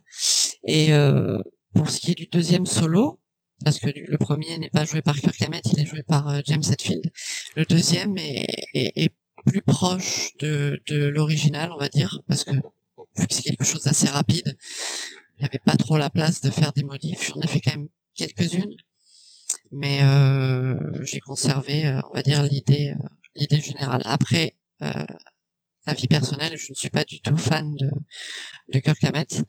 [0.66, 1.38] Et euh,
[1.76, 3.20] pour ce qui est du deuxième solo,
[3.64, 6.40] parce que le premier n'est pas joué par Kirk Hammett, il est joué par euh,
[6.44, 7.10] James Hetfield.
[7.54, 9.12] Le deuxième est,
[9.44, 14.08] plus proche de, l'original, on va dire, parce que vu que c'est quelque chose d'assez
[14.08, 14.56] rapide,
[15.38, 17.28] il n'y avait pas trop la place de faire des modifs.
[17.28, 18.74] J'en ai fait quand même quelques-unes,
[19.70, 22.92] mais euh, j'ai conservé, euh, on va dire, l'idée
[23.36, 24.00] l'idée générale.
[24.06, 27.90] Après, la vie personnelle, je ne suis pas du tout fan de,
[28.72, 29.44] de Kirk Hammett.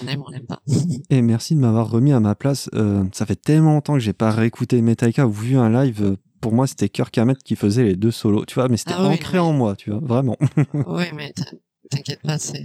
[0.00, 0.12] Voilà.
[0.12, 0.62] Et on aime, on n'aime pas.
[1.10, 2.68] Et merci de m'avoir remis à ma place.
[2.74, 6.02] Euh, ça fait tellement longtemps que j'ai pas réécouté Metallica ou vu un live.
[6.02, 8.94] euh, Pour moi, c'était Kirk Hammett qui faisait les deux solos, tu vois, mais c'était
[8.96, 10.36] Ah oui, ancré en moi, tu vois, vraiment.
[10.86, 11.44] oui, mais t'in-
[11.90, 12.64] t'inquiète pas, c'est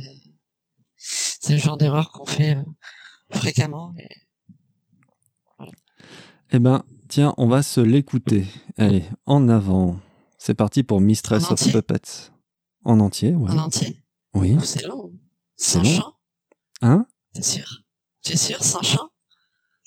[0.99, 2.63] c'est le genre d'erreur qu'on fait euh,
[3.31, 3.93] fréquemment.
[3.99, 4.07] Et...
[6.51, 8.45] Eh ben, tiens, on va se l'écouter.
[8.77, 9.99] Allez, en avant.
[10.37, 12.31] C'est parti pour Mistress of Puppets.
[12.85, 13.51] En entier, ouais.
[13.51, 14.01] En entier?
[14.33, 14.55] Oui.
[14.57, 15.11] Oh, c'est long.
[15.55, 15.83] C'est long.
[15.83, 16.13] chant,
[16.81, 17.05] Hein?
[17.37, 17.83] T'es sûr
[18.23, 19.09] T'es sûr, sans chant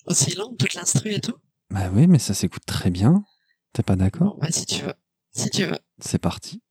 [0.07, 1.35] Aussi long, toute l'instru et tout
[1.71, 3.25] Bah oui, mais ça s'écoute très bien.
[3.73, 4.35] T'es pas d'accord?
[4.35, 4.95] Bon, bah si tu veux.
[5.33, 5.79] Si tu veux.
[5.99, 6.70] C'est parti.「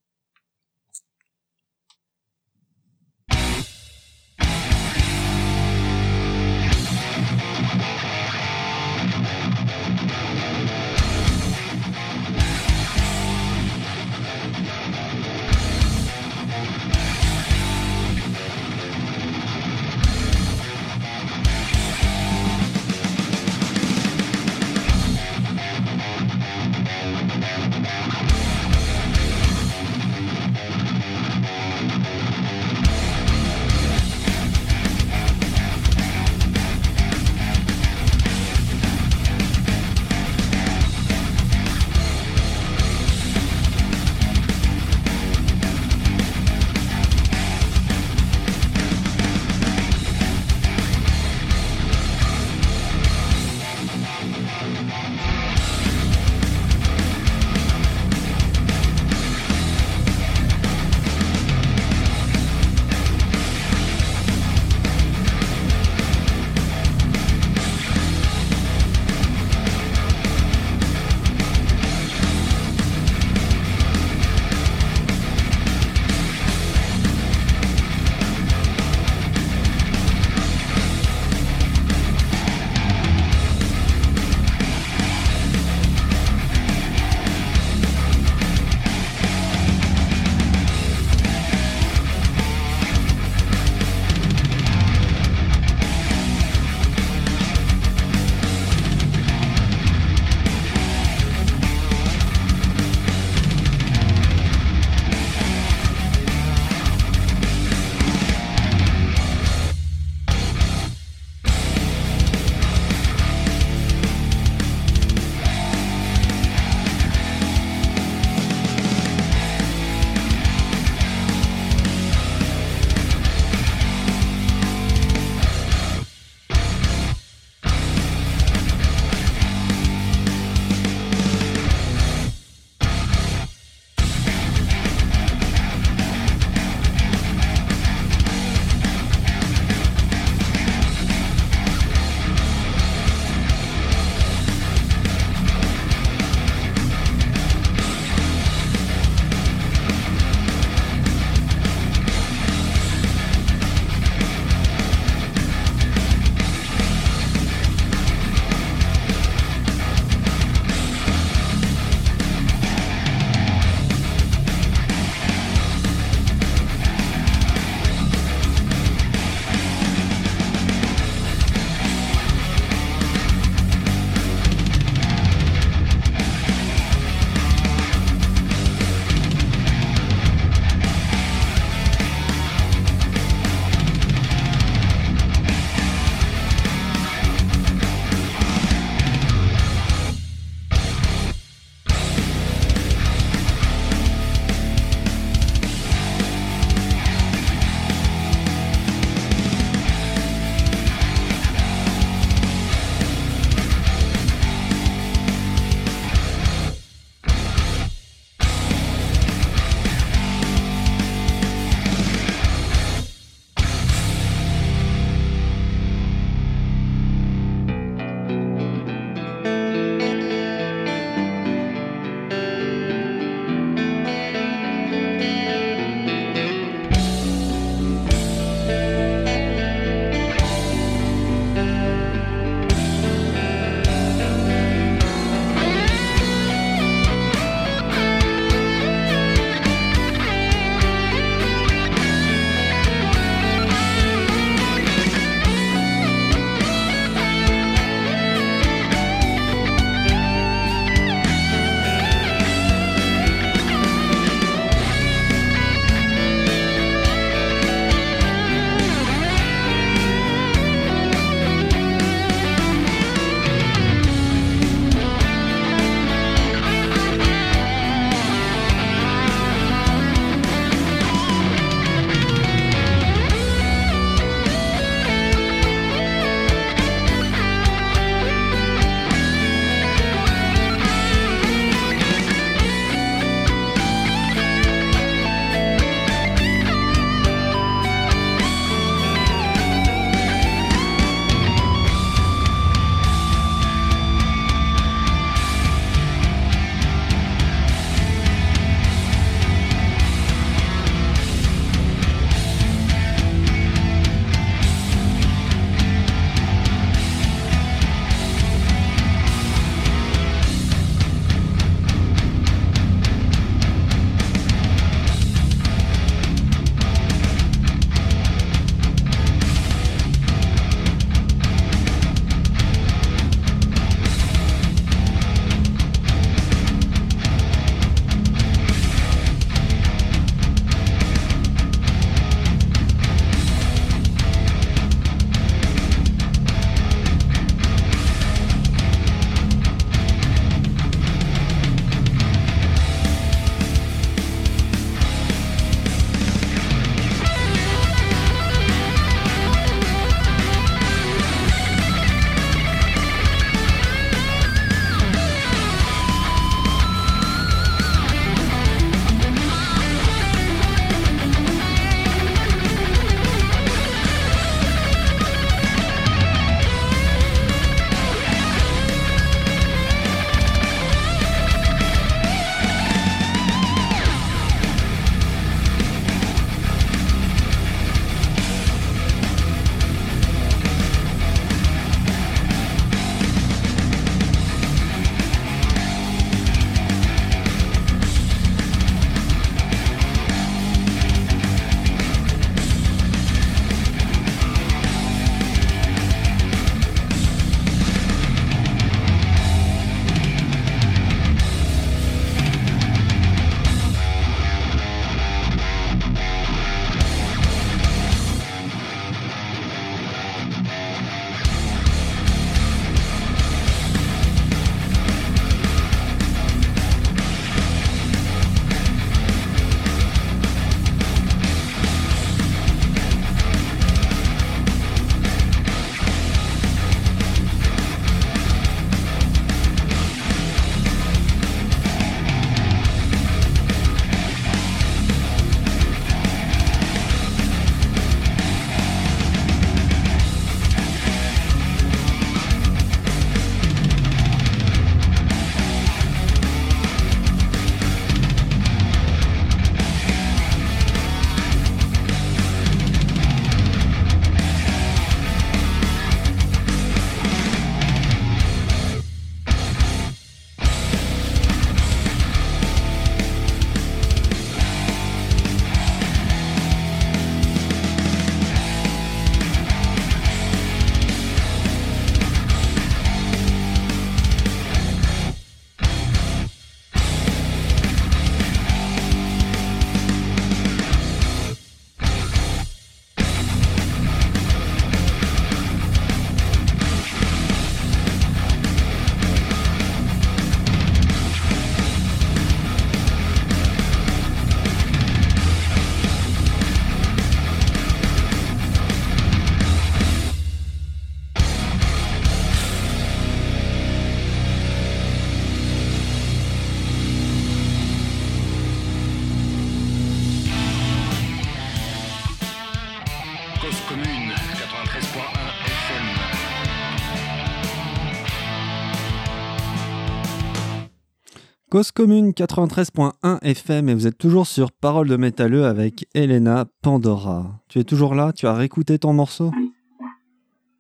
[521.70, 527.62] Cause commune 93.1 FM et vous êtes toujours sur Parole de métalleux avec Elena Pandora.
[527.68, 529.52] Tu es toujours là Tu as réécouté ton morceau?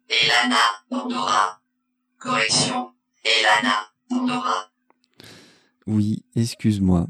[0.09, 0.55] Elana
[0.89, 1.61] Pandora.
[2.17, 2.89] Correction.
[3.23, 3.75] Elana
[4.09, 4.71] Pandora.
[5.85, 7.05] Oui, excuse-moi.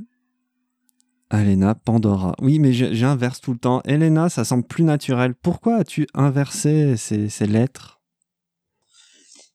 [1.31, 2.35] Elena Pandora.
[2.41, 3.81] Oui, mais j'inverse tout le temps.
[3.85, 5.35] Elena, ça semble plus naturel.
[5.35, 8.01] Pourquoi as-tu inversé ces, ces lettres?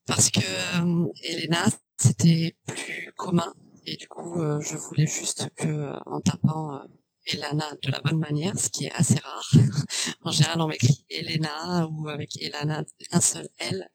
[0.07, 1.67] Parce que euh, Elena,
[1.99, 3.53] c'était plus commun.
[3.87, 6.85] Et du coup, euh, je voulais juste que, en tapant euh,
[7.27, 9.51] Elana de la bonne manière, ce qui est assez rare.
[10.23, 13.89] en général, on m'écrit Elena ou avec Elana un seul L.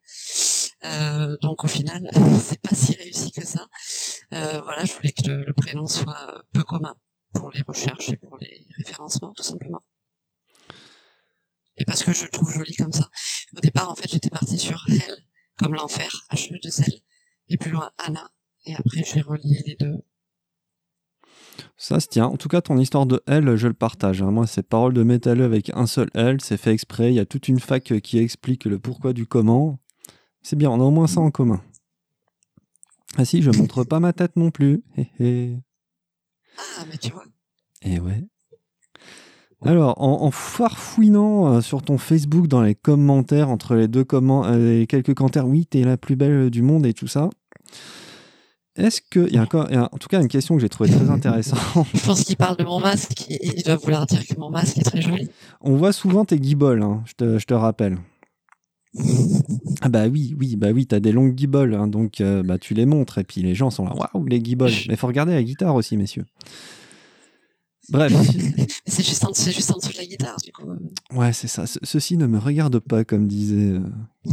[0.86, 2.10] Euh, donc au final,
[2.42, 3.68] c'est pas si réussi que ça.
[4.34, 6.96] Euh, voilà, je voulais que le, prénom soit euh, peu commun
[7.34, 9.82] pour les recherches et pour les référencements, tout simplement.
[11.78, 13.10] Et parce que je le trouve joli comme ça.
[13.56, 15.24] Au départ, en fait, j'étais partie sur Hell,
[15.58, 17.02] comme l'enfer, H2L,
[17.50, 18.30] et plus loin Anna,
[18.70, 19.97] et après j'ai relié les deux.
[21.76, 22.26] Ça se tient.
[22.26, 24.22] En tout cas, ton histoire de L, je le partage.
[24.22, 24.32] hein.
[24.32, 26.39] Moi, c'est parole de métalleux avec un seul L.
[26.41, 27.11] C'est fait exprès.
[27.11, 29.80] Il y a toute une fac qui explique le pourquoi du comment.
[30.41, 31.61] C'est bien, on a au moins ça en commun.
[33.17, 34.84] Ah si, je montre pas ma tête non plus.
[34.97, 35.57] Hé hé.
[36.57, 37.26] Ah, mais tu vois.
[37.82, 38.24] Et ouais.
[39.65, 44.45] Alors, en, en farfouinant euh, sur ton Facebook dans les commentaires, entre les deux comment,
[44.45, 47.30] euh, les quelques commentaires, oui, t'es la plus belle du monde et tout ça.
[48.80, 49.28] Est-ce que.
[49.28, 50.90] Il y a encore, il y a en tout cas une question que j'ai trouvée
[50.90, 51.60] très intéressante.
[51.94, 54.78] Je pense qu'il parle de mon masque, et il doit vouloir dire que mon masque
[54.78, 55.30] est très joli.
[55.62, 57.98] On voit souvent tes guiboles, hein, je, te, je te rappelle.
[59.82, 62.74] Ah bah oui, oui, bah oui, t'as des longues guiboles, hein, donc euh, bah tu
[62.74, 64.74] les montres et puis les gens sont là, waouh les guiboles.
[64.90, 66.26] Mais faut regarder la guitare aussi, messieurs.
[67.90, 68.12] Bref,
[68.86, 70.64] c'est juste, juste en dessous de la guitare, du coup.
[71.16, 71.66] ouais c'est ça.
[71.66, 73.82] Ce- ceci ne me regarde pas, comme disaient euh,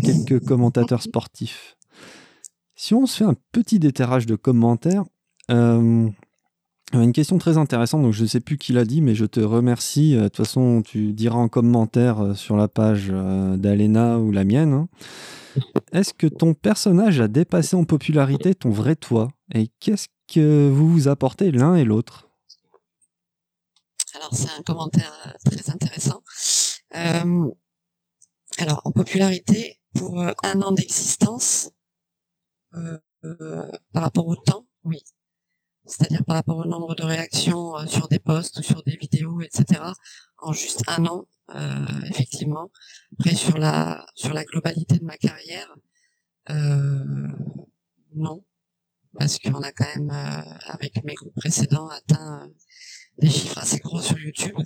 [0.03, 1.77] quelques commentateurs sportifs.
[2.77, 5.05] Si on se fait un petit déterrage de commentaires,
[5.51, 6.09] euh,
[6.93, 9.41] une question très intéressante, donc je ne sais plus qui l'a dit, mais je te
[9.41, 10.15] remercie.
[10.15, 14.31] Euh, De toute façon, tu diras en commentaire euh, sur la page euh, d'Alena ou
[14.31, 14.73] la mienne.
[14.75, 14.89] hein.
[15.93, 19.29] Est-ce que ton personnage a dépassé en popularité ton vrai toi?
[19.55, 22.29] Et qu'est-ce que vous vous apportez l'un et l'autre?
[24.15, 26.23] Alors, c'est un commentaire très intéressant.
[26.95, 27.51] Euh,
[28.59, 31.71] alors, en popularité, pour un an d'existence,
[33.93, 35.03] par rapport au temps, oui.
[35.87, 39.41] C'est-à-dire par rapport au nombre de réactions euh, sur des posts ou sur des vidéos,
[39.41, 39.83] etc.
[40.39, 42.71] En juste un an, euh, effectivement.
[43.19, 45.73] Après, sur la sur la globalité de ma carrière,
[46.51, 47.29] euh,
[48.17, 48.45] non,
[49.19, 52.49] parce qu'on a quand même, euh, avec mes groupes précédents, atteint euh,
[53.19, 54.57] des chiffres assez gros sur YouTube.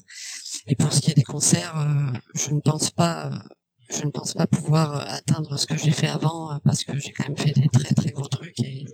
[0.67, 3.39] Et pour ce qui est des concerts, euh, je ne pense pas, euh,
[3.91, 6.99] je ne pense pas pouvoir euh, atteindre ce que j'ai fait avant, euh, parce que
[6.99, 8.85] j'ai quand même fait des très très gros trucs et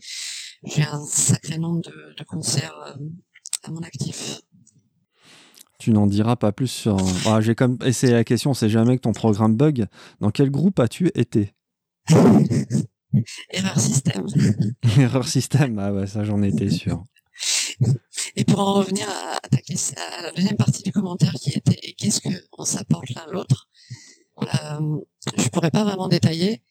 [0.65, 2.95] j'ai un sacré nombre de, de concerts euh,
[3.65, 4.41] à mon actif.
[5.79, 6.97] Tu n'en diras pas plus sur.
[7.27, 9.87] Ah, J'ai comme essayé la question, c'est jamais que ton programme bug.
[10.21, 11.53] Dans quel groupe as-tu été?
[13.51, 14.27] Erreur système.
[14.99, 17.05] Erreur système, ah ouais, ça j'en étais sûr.
[18.37, 19.59] Et pour en revenir à, ta
[20.19, 23.66] à la deuxième partie du commentaire qui était et qu'est-ce que on s'apporte l'un l'autre,
[24.55, 25.01] euh,
[25.37, 26.63] je pourrais pas vraiment détailler,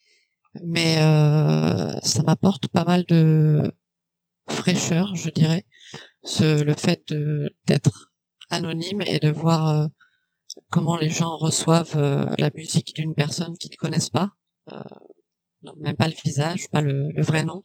[0.63, 3.71] mais euh, ça m'apporte pas mal de
[4.49, 5.65] fraîcheur, je dirais,
[6.23, 7.13] ce, le fait
[7.65, 8.11] d'être
[8.49, 9.87] anonyme et de voir euh,
[10.69, 14.31] comment les gens reçoivent euh, la musique d'une personne qu'ils ne connaissent pas,
[14.71, 14.81] euh,
[15.77, 17.61] même pas le visage, pas le, le vrai nom.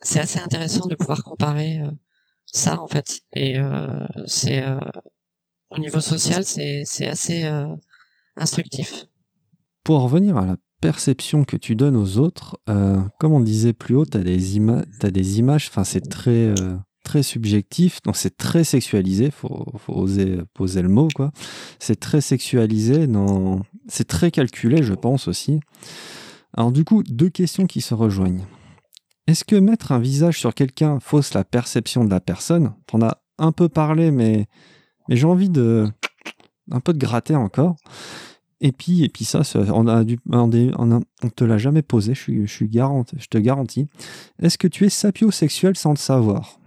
[0.00, 1.80] C'est assez intéressant de pouvoir comparer
[2.46, 3.20] ça en fait.
[3.34, 3.56] Et
[4.26, 4.64] c'est
[5.70, 7.66] au niveau social, c'est c'est assez euh,
[8.36, 9.06] instructif.
[9.84, 13.72] Pour en revenir à la perception que tu donnes aux autres, euh, comme on disait
[13.72, 18.16] plus haut, tu as des, ima t'as des images, c'est très, euh, très subjectif, donc
[18.16, 21.30] c'est très sexualisé, faut, faut oser poser le mot, quoi.
[21.78, 23.06] C'est très sexualisé,
[23.88, 25.60] c'est très calculé, je pense aussi.
[26.54, 28.44] Alors du coup, deux questions qui se rejoignent.
[29.26, 32.74] Est-ce que mettre un visage sur quelqu'un fausse la perception de la personne?
[32.86, 34.46] T'en as un peu parlé, mais,
[35.08, 35.88] mais j'ai envie de
[36.70, 37.76] un peu de gratter encore.
[38.60, 39.42] Et puis, et puis ça,
[39.72, 43.38] on, a dû, on, a- te l'a jamais posé, je, suis, je, suis je te
[43.38, 43.88] garantis.
[44.40, 46.60] Est-ce que tu es sapiosexuel sans le savoir?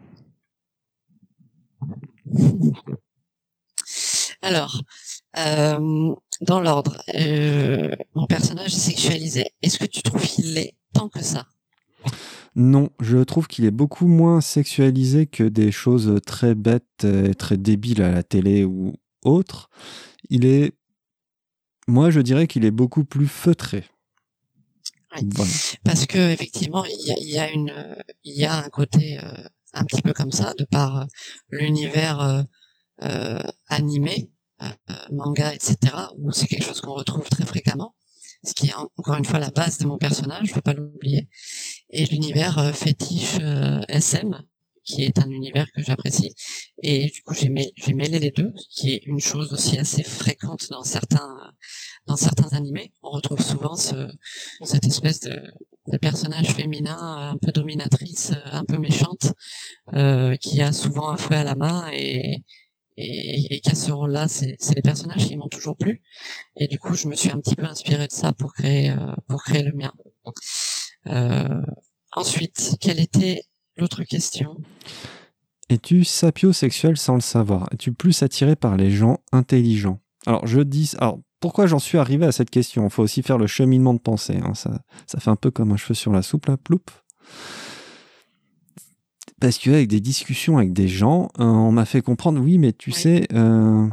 [4.41, 4.81] Alors,
[5.37, 9.45] euh, dans l'ordre, euh, mon personnage est sexualisé.
[9.61, 11.47] Est-ce que tu trouves qu'il l'est tant que ça?
[12.55, 17.57] Non, je trouve qu'il est beaucoup moins sexualisé que des choses très bêtes et très
[17.57, 18.95] débiles à la télé ou
[19.25, 19.69] autre.
[20.29, 20.73] Il est.
[21.87, 23.83] Moi, je dirais qu'il est beaucoup plus feutré.
[25.21, 25.51] Voilà.
[25.85, 27.95] parce que effectivement il y a, il y a une
[28.25, 29.31] il y a un côté euh,
[29.71, 31.05] un petit peu comme ça de par euh,
[31.51, 32.43] l'univers
[33.01, 34.29] euh, animé
[35.13, 35.77] manga etc
[36.17, 37.95] où c'est quelque chose qu'on retrouve très fréquemment
[38.43, 41.29] ce qui est en- encore une fois la base de mon personnage faut pas l'oublier
[41.91, 43.37] et l'univers fétiche
[43.87, 44.37] SM
[44.85, 46.33] qui est un univers que j'apprécie
[46.83, 50.03] et du coup j'ai mê- j'ai mêlé les deux qui est une chose aussi assez
[50.03, 51.51] fréquente dans certains
[52.07, 54.07] dans certains animés on retrouve souvent ce
[54.63, 55.41] cette espèce de,
[55.91, 56.97] de personnage féminin
[57.31, 59.33] un peu dominatrice, un peu méchante,
[59.93, 62.43] euh, qui a souvent un fouet à la main et,
[62.97, 66.01] et, et qui a ce rôle-là, c'est les personnages qui m'ont toujours plu.
[66.57, 69.13] Et du coup, je me suis un petit peu inspiré de ça pour créer euh,
[69.27, 69.93] pour créer le mien.
[71.07, 71.61] Euh,
[72.13, 73.41] ensuite, quelle était
[73.77, 74.57] l'autre question
[75.69, 77.67] Es-tu sapiosexuel sans le savoir?
[77.71, 79.99] Es-tu plus attiré par les gens intelligents?
[80.25, 80.91] Alors, je dis.
[80.99, 82.85] Alors, pourquoi j'en suis arrivé à cette question?
[82.85, 84.37] Il faut aussi faire le cheminement de pensée.
[84.43, 84.53] hein.
[84.53, 86.81] Ça, ça fait un peu comme un cheveu sur la soupe, là, ploup.
[89.41, 92.91] Parce qu'avec des discussions avec des gens, euh, on m'a fait comprendre oui, mais tu
[92.91, 92.95] Oui.
[92.95, 93.87] sais, euh,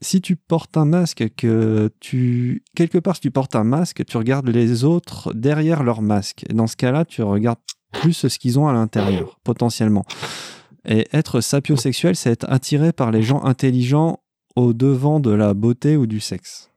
[0.00, 2.62] si tu portes un masque, que tu.
[2.74, 6.44] Quelque part, si tu portes un masque, tu regardes les autres derrière leur masque.
[6.48, 7.58] Et dans ce cas-là, tu regardes
[7.92, 10.04] plus ce qu'ils ont à l'intérieur, potentiellement.
[10.84, 14.22] Et être sapiosexuel, c'est être attiré par les gens intelligents
[14.56, 16.70] au devant de la beauté ou du sexe.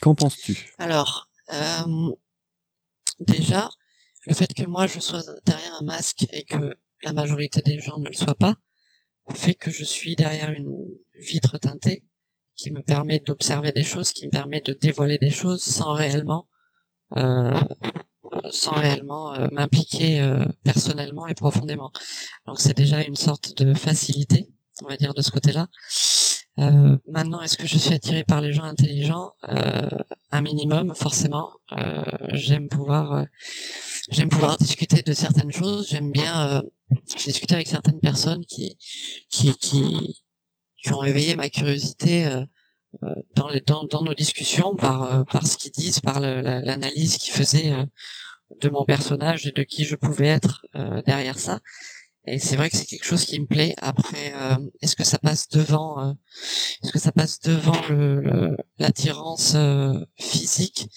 [0.00, 0.74] Qu'en penses-tu?
[0.78, 2.12] Alors, euh,
[3.20, 3.68] déjà,
[4.26, 7.98] le fait que moi je sois derrière un masque et que la majorité des gens
[7.98, 8.56] ne le soient pas,
[9.34, 10.72] fait que je suis derrière une
[11.18, 12.04] vitre teintée
[12.54, 16.48] qui me permet d'observer des choses, qui me permet de dévoiler des choses sans réellement,
[17.16, 17.60] euh,
[18.50, 21.92] sans réellement euh, m'impliquer euh, personnellement et profondément.
[22.46, 24.48] Donc c'est déjà une sorte de facilité,
[24.82, 25.68] on va dire de ce côté-là.
[26.58, 29.30] Euh, maintenant, est-ce que je suis attirée par les gens intelligents?
[29.48, 29.88] Euh,
[30.32, 31.52] Un minimum, forcément.
[31.72, 33.24] Euh, j'aime pouvoir, euh,
[34.10, 35.88] j'aime pouvoir discuter de certaines choses.
[35.88, 36.62] J'aime bien
[37.24, 38.76] discuter avec certaines personnes qui,
[39.30, 40.22] qui, qui,
[40.82, 42.26] qui ont éveillé ma curiosité
[43.34, 47.34] dans, les, dans, dans nos discussions par, euh, par ce qu'ils disent, par l'analyse qu'ils
[47.34, 47.84] faisaient euh,
[48.60, 51.60] de mon personnage et de qui je pouvais être euh, derrière ça.
[52.26, 53.74] Et c'est vrai que c'est quelque chose qui me plaît.
[53.78, 56.12] Après, euh, est-ce que ça passe devant euh,
[56.82, 60.88] est-ce que ça passe devant le, l'attirance euh, physique?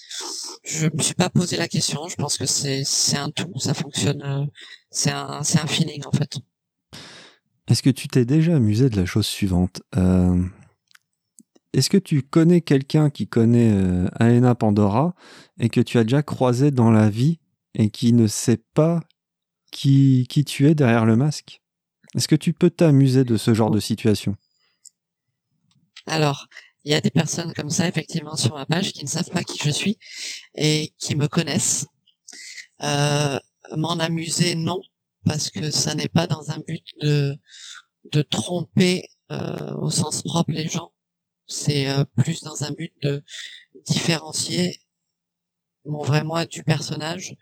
[0.62, 2.06] Je me suis pas posé la question.
[2.08, 3.50] Je pense que c'est c'est un tout.
[3.58, 4.48] Ça fonctionne.
[4.90, 6.36] c'est un c'est un feeling en fait.
[7.68, 9.80] Est-ce que tu t'es déjà amusé de la chose suivante?
[11.72, 15.14] Est-ce que tu connais quelqu'un qui connaît euh, Alena Pandora
[15.58, 17.38] et que tu as déjà croisé dans la vie
[17.74, 19.00] et qui ne sait pas
[19.70, 21.62] qui, qui tu es derrière le masque?
[22.14, 24.36] Est-ce que tu peux t'amuser de ce genre de situation?
[26.06, 26.46] Alors,
[26.84, 29.44] il y a des personnes comme ça effectivement sur ma page qui ne savent pas
[29.44, 29.98] qui je suis
[30.54, 31.86] et qui me connaissent.
[32.82, 33.38] Euh,
[33.76, 34.82] M'en amuser, non,
[35.24, 37.38] parce que ça n'est pas dans un but de
[38.10, 40.92] de tromper euh, au sens propre les gens.
[41.52, 43.22] C'est euh, plus dans un but de
[43.86, 44.80] différencier
[45.84, 47.36] mon vrai moi du personnage.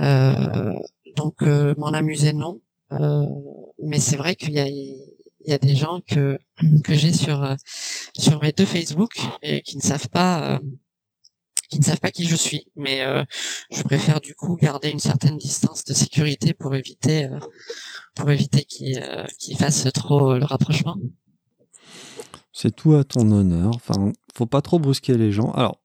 [0.00, 0.72] Euh,
[1.16, 2.60] donc euh, m'en amuser, non.
[3.82, 6.38] Mais c'est vrai qu'il y a il y a des gens que
[6.84, 7.56] que j'ai sur
[8.16, 10.60] sur mes deux Facebook et qui ne savent pas
[11.68, 12.68] qui ne savent pas qui je suis.
[12.76, 13.04] Mais
[13.70, 17.38] je préfère du coup garder une certaine distance de sécurité pour éviter euh,
[18.14, 19.26] pour éviter qu'ils euh,
[19.58, 20.96] fassent trop le rapprochement.
[22.54, 23.72] C'est tout à ton honneur.
[23.74, 25.50] Enfin, faut pas trop brusquer les gens.
[25.50, 25.80] Alors,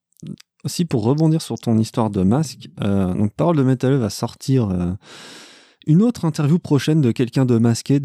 [0.63, 4.93] aussi pour rebondir sur ton histoire de masque, euh, Parole de Métalleux va sortir euh,
[5.87, 7.99] une autre interview prochaine de quelqu'un de masqué.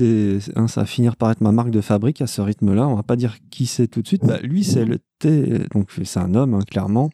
[0.56, 2.88] Hein, ça va finir par être ma marque de fabrique à ce rythme-là.
[2.88, 4.24] On va pas dire qui c'est tout de suite.
[4.24, 5.60] Bah, lui, c'est le T.
[5.74, 7.10] Donc, c'est un homme, hein, clairement.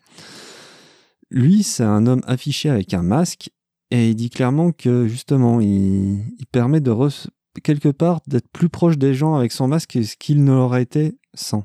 [1.33, 3.51] Lui, c'est un homme affiché avec un masque.
[3.91, 6.23] Et il dit clairement que justement, il,
[6.53, 6.93] permet de
[7.61, 10.83] quelque part d'être plus proche des gens avec son masque que ce qu'il ne l'aurait
[10.83, 11.65] été sans.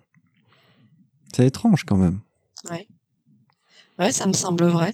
[1.33, 2.21] C'est étrange quand même.
[3.99, 4.93] Ouais, ça me semble vrai.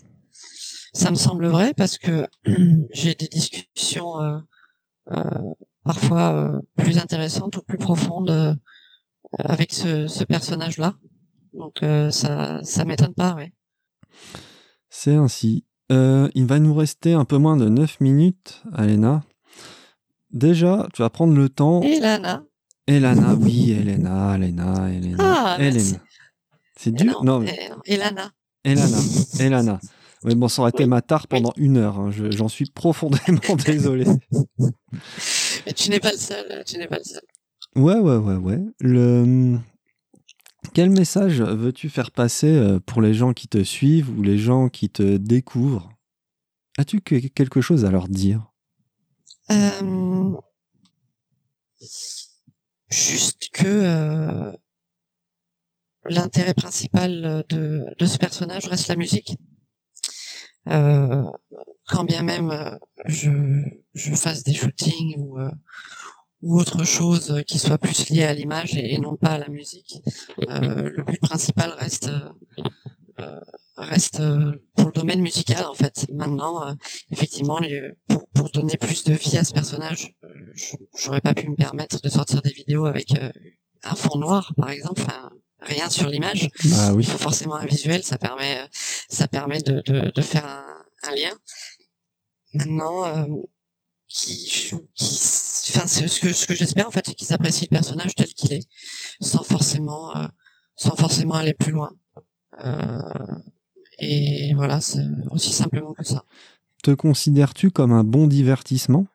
[0.93, 2.27] Ça me semble vrai parce que
[2.93, 4.37] j'ai des discussions euh,
[5.11, 5.23] euh,
[5.83, 8.59] parfois euh, plus intéressantes ou plus profondes
[9.39, 10.95] avec ce, ce personnage-là.
[11.53, 11.79] Donc
[12.11, 13.53] ça ça m'étonne pas, ouais.
[14.89, 15.65] C'est ainsi.
[15.89, 19.23] Il va nous rester un peu moins de 9 minutes, Alena.
[20.33, 21.81] Déjà, tu vas prendre le temps.
[21.81, 22.43] Et Lana.
[22.87, 25.17] Elana, oui, Elena, Elena, Elena.
[25.19, 25.79] Ah, merci.
[25.91, 26.03] Elena.
[26.77, 27.23] C'est dur?
[27.23, 28.31] Non, mais eh non, et Lana.
[28.63, 28.97] Elana,
[29.39, 29.79] Elana.
[30.23, 31.99] Oui, bon, ça aurait été ma tare pendant une heure.
[31.99, 32.11] hein.
[32.11, 34.05] Je- J'en suis profondément désolé.
[35.65, 37.21] Mais tu n'es pas le seul, tu n'es pas le seul.
[37.75, 38.59] Ouais, ouais, ouais, ouais.
[38.79, 39.57] Le...
[40.73, 44.69] Quel message veux-tu faire passer euh, pour les gens qui te suivent ou les gens
[44.69, 45.89] qui te découvrent?
[46.77, 48.50] As-tu que- quelque chose à leur dire?
[49.49, 50.31] Euh,
[52.89, 54.51] juste que euh,
[56.05, 59.35] l'intérêt principal de, ce personnage reste la musique.
[60.67, 61.23] Euh,
[61.87, 63.29] quand bien même je,
[64.15, 65.39] fasse des shootings ou,
[66.43, 69.49] ou autre chose qui soit plus lié à l'image et, et non pas à la
[69.49, 69.97] musique,
[70.37, 72.11] le but principal reste
[73.77, 76.05] reste euh, pour le domaine musical en fait.
[76.11, 76.73] Maintenant, euh,
[77.11, 80.27] effectivement, les- pour, pour donner plus de vie à ce personnage, euh,
[80.95, 83.31] j'aurais pas pu me permettre de sortir des vidéos avec euh,
[83.83, 86.49] un fond noir, par exemple, enfin, rien sur l'image.
[86.73, 87.03] Ah Il oui.
[87.03, 88.67] faut forcément un visuel, ça permet, euh,
[89.09, 90.65] ça permet de, de, de faire un,
[91.09, 91.31] un lien.
[92.53, 93.25] Maintenant, euh,
[94.07, 95.15] qui, qui,
[95.73, 98.27] enfin, c'est ce que ce que j'espère en fait, c'est qu'ils apprécient le personnage tel
[98.33, 98.67] qu'il est,
[99.21, 100.27] sans forcément, euh,
[100.75, 101.91] sans forcément aller plus loin.
[102.63, 103.01] Euh,
[103.99, 106.25] et voilà, c'est aussi simplement que ça.
[106.83, 109.05] Te considères-tu comme un bon divertissement?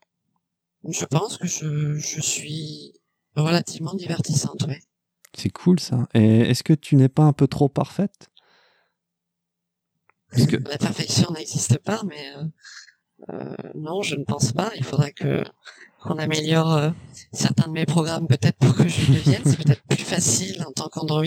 [0.88, 2.92] Je pense que je, je suis
[3.34, 4.76] relativement divertissante, oui.
[5.36, 6.08] C'est cool ça.
[6.14, 8.30] Et est-ce que tu n'es pas un peu trop parfaite?
[10.30, 12.44] Parce que La perfection n'existe pas, mais euh,
[13.32, 14.70] euh, non, je ne pense pas.
[14.76, 15.44] Il faudra que
[16.02, 16.90] qu'on améliore euh,
[17.32, 19.42] certains de mes programmes peut-être pour que je devienne.
[19.44, 21.24] C'est peut-être plus facile en tant qu'Android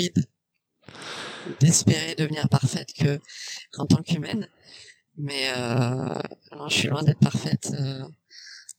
[1.59, 3.19] d'espérer devenir parfaite que
[3.71, 4.47] qu'en tant qu'humaine.
[5.17, 6.13] Mais euh,
[6.69, 7.71] je suis loin d'être parfaite.
[7.73, 8.03] euh,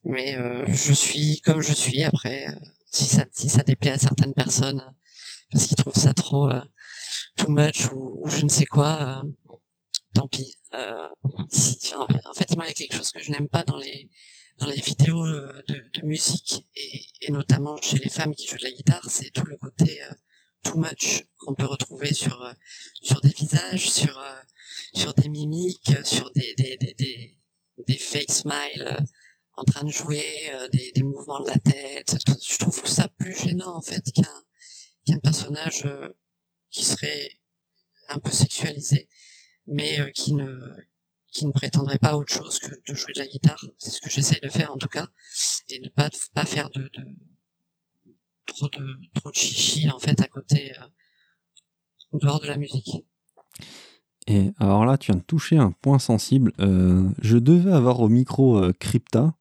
[0.05, 2.03] mais euh, je suis comme je suis.
[2.05, 2.47] Après,
[2.91, 4.83] si ça si ça déplaît à certaines personnes
[5.53, 6.49] parce qu'ils trouvent ça trop
[7.37, 9.23] too much ou, je ne sais quoi,
[10.15, 10.57] tant pis.
[10.73, 14.09] En, en fait, il y a quelque chose que je n'aime pas dans les
[14.59, 19.05] dans les vidéos de, musique et, notamment chez les femmes qui jouent de la guitare,
[19.09, 20.01] c'est tout le côté
[20.63, 22.53] too much qu'on peut retrouver sur euh,
[23.03, 24.41] sur des visages, sur euh,
[24.95, 27.37] sur des mimiques, euh, sur des des des
[27.87, 28.99] des, fake smiles
[29.57, 30.25] en train de jouer,
[30.73, 32.17] des, des mouvements de la tête.
[32.43, 34.45] Je trouve ça plus gênant en fait qu'un
[35.07, 35.87] qu'un personnage
[36.71, 37.41] qui serait
[38.09, 39.09] un peu sexualisé,
[39.67, 40.61] mais qui ne
[41.33, 43.65] qui ne prétendrait pas autre chose que de jouer de la guitare.
[43.79, 45.09] C'est ce que j'essaie de faire en tout cas,
[45.69, 47.05] et ne pas pas faire de, de
[48.51, 50.85] trop de trop de chichi en fait à côté euh,
[52.13, 53.05] en dehors de la musique.
[54.27, 56.53] Et alors là, tu viens de toucher un point sensible.
[56.61, 59.35] Euh, je devais avoir au micro euh, Crypta,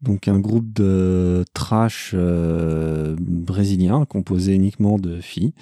[0.00, 5.54] donc un groupe de trash euh, brésilien composé uniquement de filles.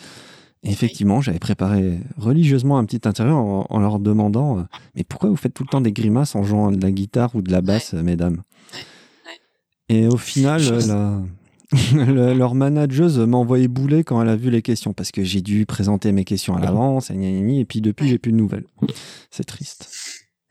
[0.63, 5.37] Et effectivement, j'avais préparé religieusement un petit interview en, en leur demandant Mais pourquoi vous
[5.37, 7.95] faites tout le temps des grimaces en jouant de la guitare ou de la basse,
[7.95, 8.43] mesdames?
[9.89, 11.23] Et au final, la-
[11.95, 15.41] le- leur manageuse m'a envoyé bouler quand elle a vu les questions parce que j'ai
[15.41, 18.11] dû présenter mes questions à l'avance, et, puis depuis, Ouais.
[18.11, 18.65] j'ai plus de nouvelles.
[19.31, 19.89] C'est triste.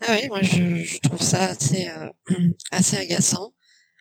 [0.07, 2.09] Ah oui, moi je, je trouve ça assez euh,
[2.72, 3.53] assez agaçant.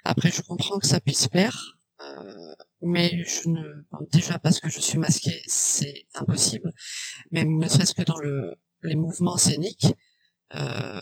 [0.05, 3.61] Après, je comprends que ça puisse plaire, euh, mais je ne
[3.91, 6.73] bon, déjà parce que je suis masqué, c'est impossible.
[7.33, 8.55] Mais ne serait-ce que dans le
[8.85, 9.89] les mouvements scéniques,
[10.55, 11.01] euh,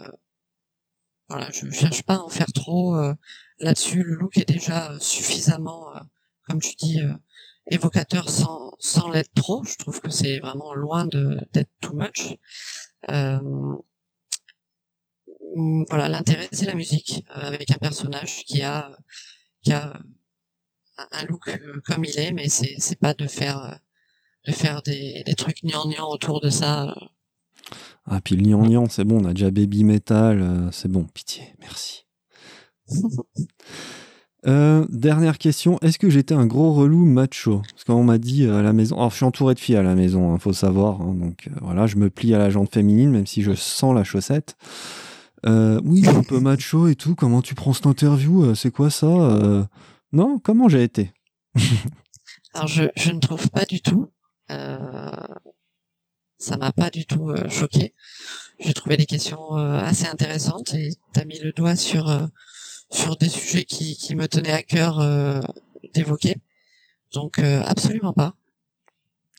[1.28, 3.14] voilà, je cherche pas à en faire trop euh,
[3.60, 4.02] là-dessus.
[4.02, 6.00] Le look est déjà euh, suffisamment, euh,
[6.48, 7.12] comme tu dis, euh,
[7.70, 9.64] évocateur sans sans l'être trop.
[9.64, 12.34] Je trouve que c'est vraiment loin d'être too much.
[13.10, 13.40] Euh,
[15.88, 18.96] voilà l'intérêt c'est la musique avec un personnage qui a
[19.62, 19.98] qui a
[21.12, 23.78] un- look comme il est mais c'est pas de faire
[24.46, 26.94] de faire des, des trucs gnangnang autour de ça.
[28.08, 31.44] Ah, puis le gnangnan, c'est bon, on a déjà Baby Metal, euh, c'est bon, pitié,
[31.60, 32.06] merci.
[34.46, 37.62] Euh, dernière question, est-ce que j'étais un gros relou macho?
[37.72, 39.82] Parce qu'on m'a dit euh, à la maison, alors je suis entouré de filles à
[39.82, 43.10] la maison, hein, faut savoir, hein, donc voilà, je me plie à la jante féminine,
[43.10, 44.56] même si je sens la chaussette.
[45.44, 49.68] Oui, un peu macho et tout, comment tu prends cette interview C'est quoi ça
[50.12, 51.12] Non, comment j'ai été?
[52.54, 54.10] Alors je je ne trouve pas du tout
[56.38, 57.94] ça m'a pas du tout euh, choqué
[58.58, 62.26] j'ai trouvé des questions euh, assez intéressantes et t'as mis le doigt sur euh,
[62.90, 65.00] sur des sujets qui qui me tenaient à cœur
[65.94, 66.36] d'évoquer
[67.12, 68.34] donc absolument pas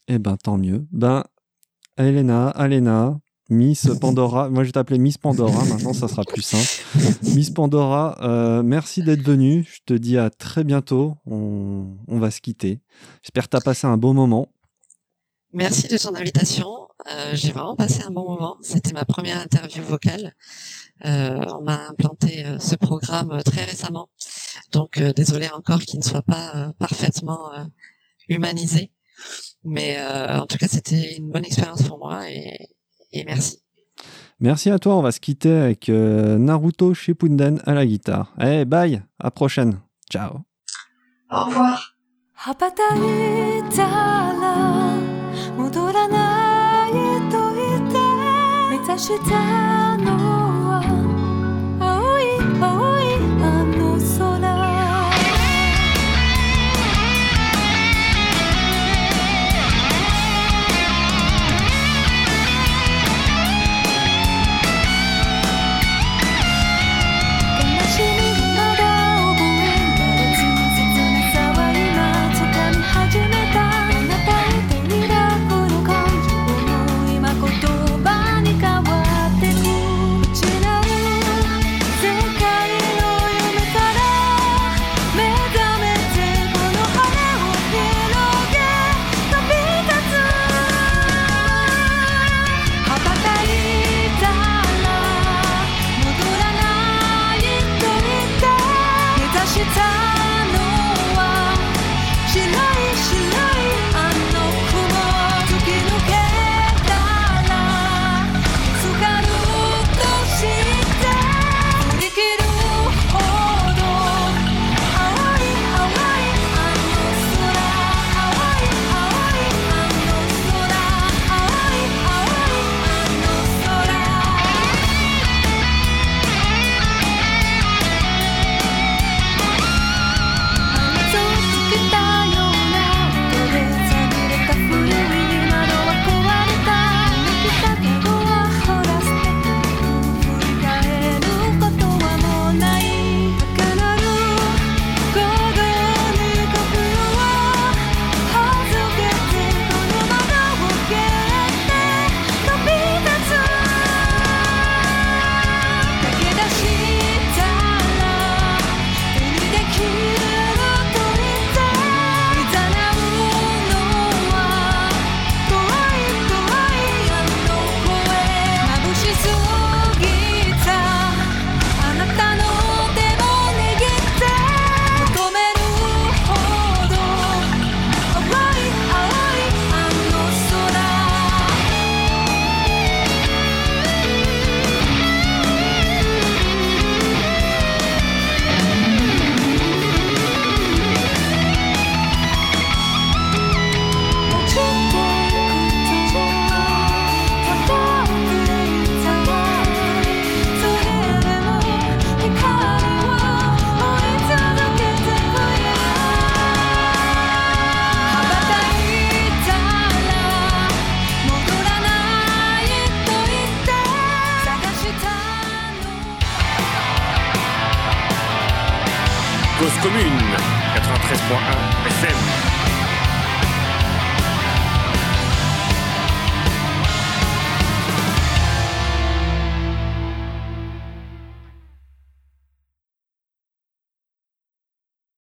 [0.07, 0.85] Eh ben, tant mieux.
[0.91, 1.23] Ben,
[1.97, 3.19] Elena, Alena,
[3.49, 4.49] Miss Pandora.
[4.49, 5.63] Moi, je t'appelais Miss Pandora.
[5.69, 7.13] Maintenant, ça sera plus simple.
[7.35, 9.65] Miss Pandora, euh, merci d'être venue.
[9.69, 11.15] Je te dis à très bientôt.
[11.25, 12.79] On, on va se quitter.
[13.23, 14.49] J'espère que tu as passé un beau moment.
[15.53, 16.86] Merci de ton invitation.
[17.09, 18.57] Euh, j'ai vraiment passé un bon moment.
[18.61, 20.33] C'était ma première interview vocale.
[21.05, 24.09] Euh, on m'a implanté euh, ce programme très récemment,
[24.71, 27.51] donc désolé encore qu'il ne soit pas parfaitement
[28.27, 28.91] humanisé.
[29.63, 32.69] Mais en tout cas, c'était une bonne expérience pour moi et,
[33.25, 33.59] merci.
[34.39, 34.95] Merci à toi.
[34.95, 38.33] On va se quitter avec Naruto Shippuden à la guitare.
[38.37, 39.01] Allez, bye.
[39.19, 39.79] À prochaine.
[40.11, 40.41] Ciao.
[41.31, 41.95] Au revoir.
[49.29, 50.36] Ta noc